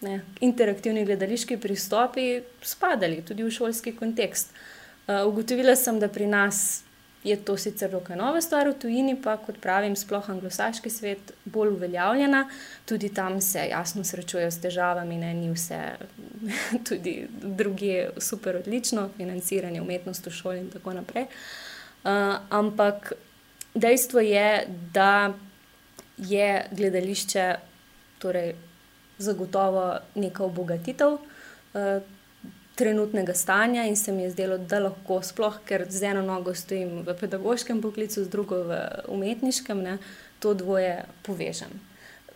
ne, 0.00 0.20
interaktivni 0.40 1.04
gledališki 1.04 1.60
pristopi 1.60 2.40
spadali 2.64 3.20
tudi 3.20 3.44
v 3.44 3.52
šolski 3.52 3.92
kontekst. 3.96 4.56
Uh, 4.56 4.79
ugotovila 5.06 5.76
sem, 5.76 5.98
da 6.00 6.08
pri 6.08 6.26
nas 6.26 6.82
je 7.24 7.36
to 7.44 7.56
sicer 7.56 7.90
dokaj 7.90 8.16
nova 8.16 8.40
stvar, 8.40 8.68
v 8.68 8.78
tujini 8.80 9.14
pa, 9.22 9.36
kot 9.36 9.58
pravim, 9.60 9.96
sploh 9.96 10.30
anglosaški 10.32 10.90
svet 10.90 11.32
bolj 11.44 11.74
uveljavljena, 11.74 12.46
tudi 12.88 13.10
tam 13.14 13.40
se 13.40 13.66
jasno 13.68 14.04
srečujejo 14.04 14.50
s 14.50 14.60
težavami, 14.60 15.18
ne 15.20 15.34
ni 15.34 15.50
vse, 15.52 15.80
tudi 16.88 17.26
druge, 17.42 18.08
super 18.18 18.56
odlično, 18.56 19.10
financiranje 19.16 19.82
umetnosti 19.82 20.30
v 20.30 20.32
šoli 20.32 20.64
in 20.64 20.70
tako 20.70 20.96
naprej. 20.96 21.28
Uh, 22.00 22.40
ampak 22.48 23.12
dejstvo 23.74 24.20
je, 24.20 24.64
da 24.94 25.32
je 26.16 26.66
gledališče 26.70 27.54
torej, 28.18 28.54
zagotovo 29.18 29.98
neka 30.14 30.44
obogatitev 30.44 31.18
uh, 31.18 32.00
trenutnega 32.80 33.34
stanja 33.36 33.84
in 33.84 33.96
se 33.96 34.12
mi 34.12 34.22
je 34.22 34.30
zdelo, 34.32 34.56
da 34.58 34.80
lahko 34.80 35.20
sploh, 35.22 35.60
ker 35.68 35.84
z 35.88 36.14
eno 36.14 36.22
nogo 36.24 36.54
stojim 36.56 37.02
v 37.04 37.14
pedagoškem 37.20 37.82
poklicu, 37.84 38.24
z 38.24 38.32
drugo 38.32 38.62
v 38.64 38.80
umetniškem, 39.12 39.82
ne, 39.84 39.98
to 40.40 40.54
dvoje 40.56 41.02
povežem. 41.26 41.74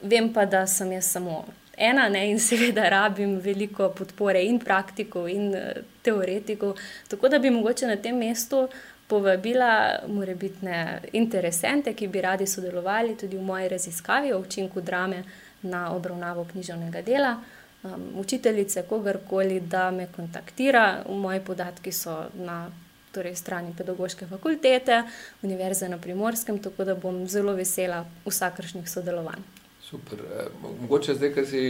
Vem 0.05 0.29
pa, 0.35 0.45
da 0.45 0.67
sem 0.69 0.93
jaz 0.93 1.09
samo 1.17 1.47
ena 1.77 2.09
ne, 2.13 2.27
in 2.31 2.41
seveda 2.49 2.91
rabim 2.93 3.39
veliko 3.41 3.89
podpore 3.97 4.45
in 4.45 4.61
praktikov 4.61 5.31
in 5.33 5.49
uh, 5.57 5.71
teoretikov, 6.05 6.77
tako 7.09 7.33
da 7.33 7.41
bi 7.41 7.51
mogoče 7.51 7.89
na 7.89 7.97
tem 7.97 8.21
mestu 8.21 8.67
povabila 9.09 10.05
morebitne 10.09 11.01
interesente, 11.13 11.93
ki 11.97 12.09
bi 12.09 12.21
radi 12.21 12.47
sodelovali 12.47 13.17
tudi 13.17 13.37
v 13.37 13.49
moji 13.49 13.69
raziskavi 13.69 14.33
o 14.33 14.39
učinku 14.45 14.81
drame 14.81 15.25
na 15.63 15.91
obravnavo 15.93 16.45
književnega 16.53 17.03
dela. 17.03 17.37
Um, 17.85 18.05
učiteljice, 18.16 18.82
kogarkoli, 18.89 19.61
da 19.61 19.91
me 19.91 20.07
kontaktira, 20.16 21.05
moji 21.09 21.41
podatki 21.45 21.93
so 21.93 22.14
na 22.35 22.70
torej, 23.12 23.35
strani 23.37 23.74
pedagoške 23.76 24.26
fakultete, 24.26 25.03
Univerze 25.43 25.89
na 25.89 25.99
primorskem, 25.99 26.59
tako 26.59 26.85
da 26.85 26.95
bom 26.95 27.26
zelo 27.28 27.53
vesela 27.53 28.05
vsakršnih 28.24 28.89
sodelovanj. 28.91 29.45
Super. 29.85 30.18
Eh, 30.18 30.47
mogoče 30.80 31.14
zdaj, 31.14 31.35
ko 31.35 31.45
si, 31.45 31.62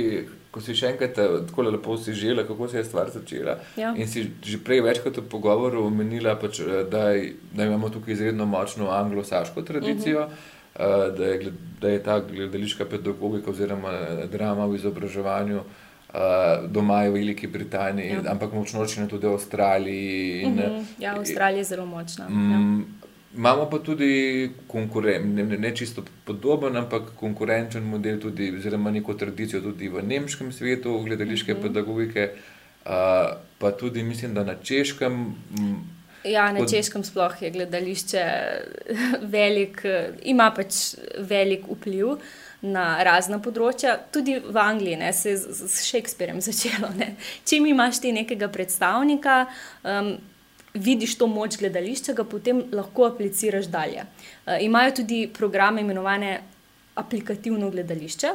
ko 0.55 0.61
si 0.63 0.77
še 0.79 0.93
enkrat 0.95 1.19
eh, 1.19 1.33
tako 1.49 1.67
lepo 1.67 1.97
si 1.99 2.15
žela, 2.15 2.47
kako 2.47 2.69
se 2.71 2.79
je 2.79 2.85
stvar 2.87 3.11
začela. 3.11 3.59
Ja. 3.77 3.91
In 3.99 4.09
si 4.09 4.29
že 4.45 4.61
prej 4.63 4.85
večkrat 4.87 5.19
v 5.19 5.29
pogovoru 5.29 5.83
omenila, 5.89 6.37
pač, 6.39 6.61
eh, 6.63 6.85
da, 6.91 7.09
da 7.53 7.67
imamo 7.67 7.91
tukaj 7.91 8.15
izredno 8.15 8.47
močno 8.47 8.93
anglosaško 8.95 9.63
tradicijo, 9.63 10.29
uh 10.29 10.31
-huh. 10.31 11.17
da, 11.19 11.25
je, 11.25 11.53
da 11.81 11.89
je 11.89 12.03
ta 12.03 12.21
gledališka 12.21 12.85
pedagogika 12.85 13.51
oziroma 13.51 13.93
drama 14.31 14.67
v 14.67 14.75
izobraževanju 14.75 15.61
doma 16.69 17.03
v 17.03 17.11
Veliki 17.11 17.47
Britaniji, 17.47 18.09
ja. 18.09 18.23
ampak 18.31 18.53
močno 18.53 18.87
tudi 19.09 19.27
v 19.27 19.33
Avstraliji. 19.33 20.43
In, 20.43 20.53
uh 20.53 20.65
mhm. 20.65 20.75
-huh. 20.75 20.85
Ja, 20.99 21.17
Avstralija 21.17 21.59
je 21.59 21.65
zelo 21.65 21.87
močna. 21.87 22.29
Mm, 22.29 22.53
ja. 22.53 22.85
Imamo 23.37 23.71
pa 23.71 23.79
tudi 23.79 24.51
konkurenčen, 24.67 25.35
ne, 25.35 25.59
ne 25.59 25.77
čisto 25.77 26.05
podoben, 26.25 26.77
ampak 26.77 27.03
konkurenčen 27.17 27.83
model, 27.83 28.21
tudi, 28.21 28.57
oziroma 28.57 28.91
neko 28.91 29.15
tradicijo 29.15 29.61
tudi 29.61 29.89
v 29.89 30.03
nemškem 30.03 30.53
svetu, 30.53 30.99
gledališke 30.99 31.53
uh 31.53 31.59
mhm. 31.59 31.67
-huh. 31.67 31.69
pedagogike, 31.69 32.31
uh, 32.85 32.91
pa 33.59 33.71
tudi 33.71 34.03
mislim, 34.03 34.35
da 34.35 34.45
na 34.45 34.55
češkem. 34.55 35.35
Ja, 36.25 36.53
na 36.53 36.67
češkem 36.67 37.05
sploh 37.05 37.43
je 37.43 37.51
gledališče 37.51 38.25
velik, 39.37 39.83
ima 40.23 40.53
pač 40.57 40.75
velik 41.19 41.65
vpliv 41.69 42.07
na 42.65 42.85
razna 43.05 43.39
področja, 43.43 43.97
tudi 44.13 44.39
v 44.41 44.57
Angliji, 44.61 44.99
ne, 45.01 45.13
se 45.13 45.35
je 45.35 45.41
s 45.41 45.83
Shakespearem 45.85 46.41
začelo. 46.49 46.93
Ne. 46.99 47.15
Če 47.45 47.61
imaš 47.61 48.01
ti 48.05 48.15
nekega 48.17 48.49
predstavnika, 48.53 49.45
um, 49.85 50.15
vidiš 50.75 51.19
to 51.21 51.29
moč 51.31 51.59
gledališča, 51.61 52.17
ga 52.17 52.25
potem 52.27 52.65
lahko 52.75 53.09
apliciraš 53.11 53.69
dalje. 53.71 54.07
Uh, 54.47 54.57
imajo 54.65 54.99
tudi 55.03 55.27
programe 55.33 55.85
imenovane 55.85 56.39
aplikativno 56.95 57.71
gledališče, 57.71 58.29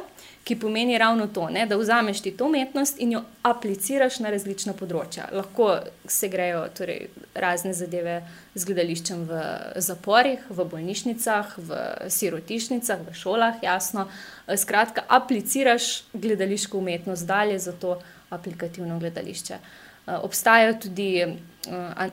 ki 0.44 0.56
pomeni 0.60 0.98
ravno 0.98 1.26
to, 1.26 1.48
ne, 1.50 1.66
da 1.66 1.76
vzameš 1.76 2.20
ti 2.20 2.30
to 2.36 2.44
umetnost 2.46 3.00
in 3.00 3.12
jo 3.12 3.22
apliciraš 3.42 4.18
na 4.20 4.30
različna 4.30 4.74
področja. 4.76 5.28
Lahko 5.32 5.70
se 6.08 6.28
grejo 6.28 6.66
torej, 6.76 7.08
razne 7.34 7.72
zadeve 7.76 8.20
z 8.54 8.68
gledališčem 8.68 9.24
v 9.28 9.42
zaporih, 9.80 10.44
v 10.50 10.66
bolnišnicah, 10.74 11.54
v 11.56 11.80
sirotišnicah, 12.12 13.04
v 13.08 13.16
šolah, 13.16 13.62
jasno. 13.64 14.08
Skratka, 14.48 15.06
apliciraš 15.08 16.02
gledališko 16.12 16.78
umetnost 16.78 17.26
dalje 17.26 17.58
za 17.58 17.72
to 17.72 18.00
aplikativno 18.30 18.98
gledališče. 18.98 19.58
Obstajajo 20.20 20.74
tudi 20.82 21.10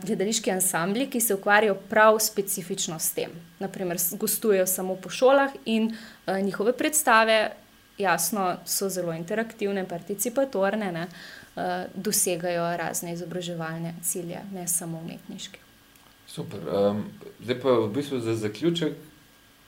gledališki 0.05 0.51
ansambli, 0.51 1.07
ki 1.09 1.19
se 1.19 1.35
ukvarjajo 1.35 1.75
prav 1.89 2.19
specifično 2.19 2.99
s 2.99 3.11
tem. 3.11 3.31
Naprimer, 3.59 3.97
gostujejo 4.19 4.67
samo 4.67 4.95
po 4.95 5.09
šolah 5.09 5.51
in 5.65 5.91
uh, 5.91 6.37
njihove 6.43 6.73
predstave, 6.77 7.51
jasno, 7.97 8.57
so 8.65 8.89
zelo 8.89 9.13
interaktivne, 9.13 9.87
participatorne, 9.87 10.91
ne, 10.91 11.07
uh, 11.07 11.63
dosegajo 11.95 12.77
razne 12.77 13.13
izobraževalne 13.13 13.93
cilje, 14.03 14.41
ne 14.53 14.67
samo 14.67 14.99
umetniške. 14.99 15.59
Super. 16.27 16.59
Um, 16.67 17.05
zdaj 17.39 17.61
pa 17.61 17.71
v 17.71 17.87
bistvu 17.93 18.19
za 18.19 18.35
zaključek 18.35 18.93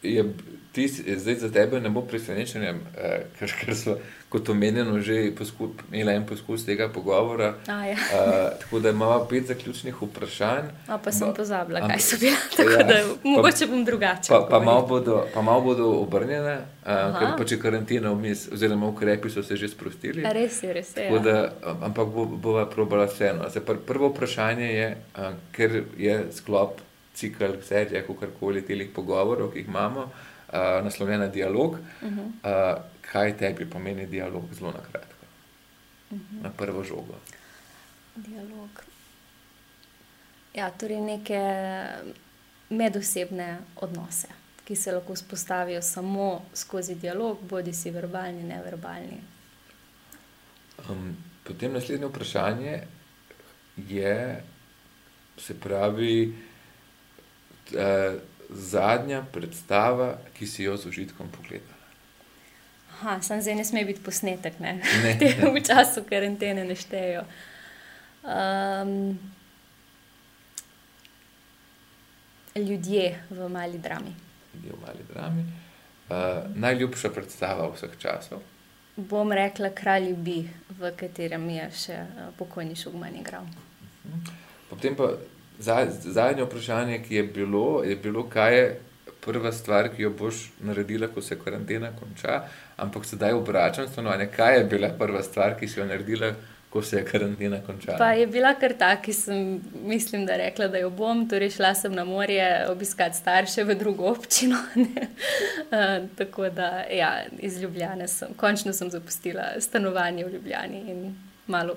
je 0.04 0.34
tis, 0.72 1.02
zdaj 1.18 1.36
za 1.36 1.52
tebe 1.52 1.80
ne 1.80 1.90
bo 1.90 2.02
presenečenje, 2.02 2.74
eh, 2.98 3.26
ker, 3.40 3.54
ker 3.62 3.76
so, 3.76 3.98
kot 4.30 4.50
omenjeno, 4.50 5.00
že 5.02 5.32
posku, 5.36 5.72
imeli 5.92 6.14
en 6.14 6.26
poskus 6.26 6.66
tega 6.66 6.90
pogovora. 6.94 7.56
A, 7.68 7.86
ja. 7.86 7.94
eh, 7.94 8.50
tako 8.62 8.80
da 8.80 8.90
imamo 8.90 9.26
pet 9.26 9.48
zaključnih 9.48 10.02
vprašanj. 10.02 10.70
A, 10.88 10.98
pa 10.98 11.12
sem 11.12 11.34
pozabila, 11.34 11.82
kaj 11.88 12.00
so 12.00 12.20
bile. 12.20 12.38
Tako 12.58 12.70
ja, 12.70 12.84
da 12.84 13.00
mogoče 13.24 13.68
bom 13.68 13.86
drugače. 13.86 14.30
Pa, 14.30 14.48
pa, 14.50 14.60
malo 14.60 14.86
bodo, 14.88 15.26
pa 15.34 15.42
malo 15.42 15.62
bodo 15.62 15.90
obrnjene, 15.90 16.58
eh, 16.86 17.18
ker 17.20 17.34
pač 17.38 17.52
je 17.52 17.60
karantina 17.60 18.14
vmes, 18.14 18.48
oziroma 18.54 18.88
ukrepi 18.88 19.30
so 19.30 19.44
se 19.44 19.58
že 19.58 19.68
sprostili. 19.68 20.26
A, 20.26 20.34
res 20.34 20.64
je, 20.64 20.74
res 20.74 20.94
je. 20.98 21.10
Ja. 21.10 21.20
Da, 21.20 21.38
ampak 21.82 22.08
bo, 22.14 22.26
bova 22.26 22.70
probala 22.70 23.10
vseeno. 23.10 23.50
Prvo 23.86 24.14
vprašanje 24.14 24.70
je, 24.74 24.88
eh, 25.18 25.34
ker 25.52 25.84
je 25.98 26.22
sklop 26.32 26.82
cikl, 27.20 27.60
serija, 27.68 28.02
kako 28.08 28.32
koli 28.40 28.62
teh 28.66 28.88
pogovorov, 28.96 29.52
ki 29.54 29.60
jih 29.60 29.68
imamo, 29.68 30.04
uh, 30.04 30.84
naslovljena 30.84 31.28
dialog. 31.28 31.78
Uh 32.02 32.12
-huh. 32.12 32.28
uh, 32.28 32.82
kaj 33.12 33.38
tebi 33.38 33.70
pomeni 33.70 34.06
dialog, 34.06 34.54
zelo 34.54 34.72
na 34.72 34.80
kratko, 34.92 35.26
uh 36.12 36.18
-huh. 36.18 36.44
na 36.44 36.50
prvo 36.50 36.84
žogo? 36.84 37.16
Dialog. 38.16 38.84
Ja, 40.54 40.72
torej 40.72 41.02
neke 41.02 41.42
medosebne 42.70 43.58
odnose, 43.76 44.28
ki 44.66 44.76
se 44.76 44.92
lahko 44.92 45.14
vzpostavijo 45.14 45.82
samo 45.82 46.42
skozi 46.54 46.96
dialog, 46.96 47.38
bodi 47.42 47.74
si 47.74 47.92
verbalni, 47.92 48.44
neverbalni. 48.44 49.22
Um, 50.90 51.18
potem 51.44 51.74
naslednje 51.74 52.08
vprašanje 52.08 52.82
je, 53.78 54.44
se 55.38 55.60
pravi, 55.60 56.34
uh, 57.74 58.20
zadnja 58.50 59.24
predstava, 59.32 60.18
ki 60.38 60.48
si 60.48 60.64
jo 60.64 60.78
z 60.78 60.90
užitkom 60.90 61.30
pogledala? 61.32 61.80
Aha, 63.00 63.22
sem 63.24 63.42
zdaj 63.42 63.56
ne 63.56 63.64
sme 63.64 63.86
biti 63.88 64.04
posnetek, 64.04 64.60
ne? 64.60 64.80
Ne, 65.04 65.14
ne. 65.22 65.52
v 65.54 65.62
času 65.64 66.04
karantene 66.10 66.66
neštejo. 66.68 67.24
Um, 68.28 69.16
ljudje 72.56 73.16
v 73.30 73.50
mali 73.50 73.80
drami. 73.80 74.12
Ljudje 74.56 74.72
v 74.76 74.82
mali 74.84 75.04
drami. 75.14 75.46
Uh, 76.10 76.50
najljubša 76.56 77.14
predstava 77.16 77.70
vseh 77.72 77.96
časov. 78.02 78.44
Bom 78.98 79.32
rekla, 79.32 79.70
kralj 79.72 80.12
bi, 80.20 80.42
v 80.76 80.92
katerem 81.00 81.46
je 81.56 81.68
še 81.72 81.98
uh, 82.04 82.30
pokojni 82.36 82.76
Šugman 82.76 83.16
igral. 83.16 83.46
Uh 83.46 84.12
-huh. 84.12 84.34
Potem 84.70 84.96
pa 84.96 85.14
Zadnje 85.60 86.44
vprašanje, 86.44 87.02
ki 87.08 87.16
je 87.16 87.24
bilo, 87.24 87.84
je 87.84 87.96
bilo, 87.96 88.24
kaj 88.30 88.58
je 88.58 88.80
prva 89.22 89.52
stvar, 89.52 89.90
ki 89.96 90.04
jo 90.04 90.10
boš 90.10 90.52
naredila, 90.64 91.08
ko 91.08 91.22
se 91.22 91.38
karantena 91.40 91.92
konča. 92.00 92.44
Ampak 92.78 93.06
sedaj 93.06 93.34
obračam 93.34 93.88
stanovanje, 93.88 94.30
kaj 94.36 94.58
je 94.58 94.64
bila 94.64 94.90
prva 95.00 95.24
stvar, 95.24 95.58
ki 95.60 95.68
si 95.68 95.80
jo 95.80 95.86
naredila, 95.86 96.32
ko 96.70 96.82
se 96.82 96.98
je 96.98 97.06
karantena 97.06 97.60
končala. 97.66 97.98
Pa 97.98 98.12
je 98.14 98.28
bila 98.28 98.54
kar 98.56 98.74
ta, 98.78 98.94
ki 99.02 99.14
sem, 99.14 99.60
mislim, 99.84 100.26
da 100.26 100.38
rekla, 100.38 100.68
da 100.68 100.78
jo 100.78 100.90
bom. 100.90 101.26
Torej, 101.30 101.50
šla 101.58 101.74
sem 101.76 101.94
na 101.94 102.06
morje 102.06 102.48
obiskati 102.70 103.18
starše 103.18 103.64
v 103.64 103.76
drugo 103.76 104.12
občino. 104.12 104.58
uh, 104.76 106.08
tako 106.18 106.50
da, 106.50 106.86
ja, 106.94 107.26
iz 107.40 107.62
Ljubljana 107.62 108.08
sem, 108.08 108.34
končno 108.38 108.74
sem 108.74 108.90
zapustila 108.90 109.52
stanovanje 109.60 110.26
v 110.26 110.34
Ljubljani 110.38 110.84
in 110.92 111.16
malo 111.48 111.76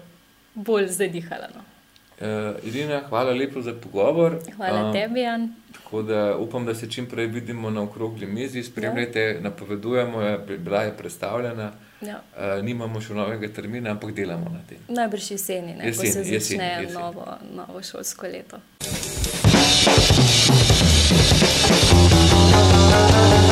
bolj 0.54 0.88
zadihala. 0.88 1.48
No. 1.54 1.71
Uh, 2.22 2.28
Irina, 2.62 3.02
hvala 3.08 3.32
lepo 3.32 3.62
za 3.62 3.74
pogovor. 3.74 4.38
Hvala 4.56 4.88
uh, 4.88 4.92
tebi, 4.92 5.20
Jan. 5.20 5.54
Tako 5.72 6.02
da 6.02 6.36
upam, 6.36 6.66
da 6.66 6.74
se 6.74 6.90
čim 6.90 7.06
prej 7.06 7.26
vidimo 7.26 7.70
na 7.70 7.82
okrogli 7.82 8.26
mizi. 8.26 8.62
Spremljajte, 8.62 9.20
ja. 9.20 9.40
napovedujemo, 9.40 10.22
je, 10.22 10.38
bila 10.58 10.82
je 10.82 10.96
predstavljena. 10.96 11.72
Ja. 12.00 12.22
Uh, 12.36 12.64
nimamo 12.64 13.00
še 13.00 13.14
novega 13.14 13.48
termina, 13.48 13.90
ampak 13.90 14.14
delamo 14.14 14.50
na 14.54 14.60
tem. 14.68 14.78
Najbrž 14.88 15.30
jeseni, 15.30 15.74
ne 15.74 15.86
jeseni, 15.86 16.12
se 16.12 16.18
začne 16.18 16.34
jeseni, 16.34 16.64
jeseni. 16.64 16.92
Novo, 16.92 17.26
novo 17.54 17.82
šolsko 17.82 18.26
leto. 18.26 18.56
Thank 22.94 23.46
you. 23.46 23.51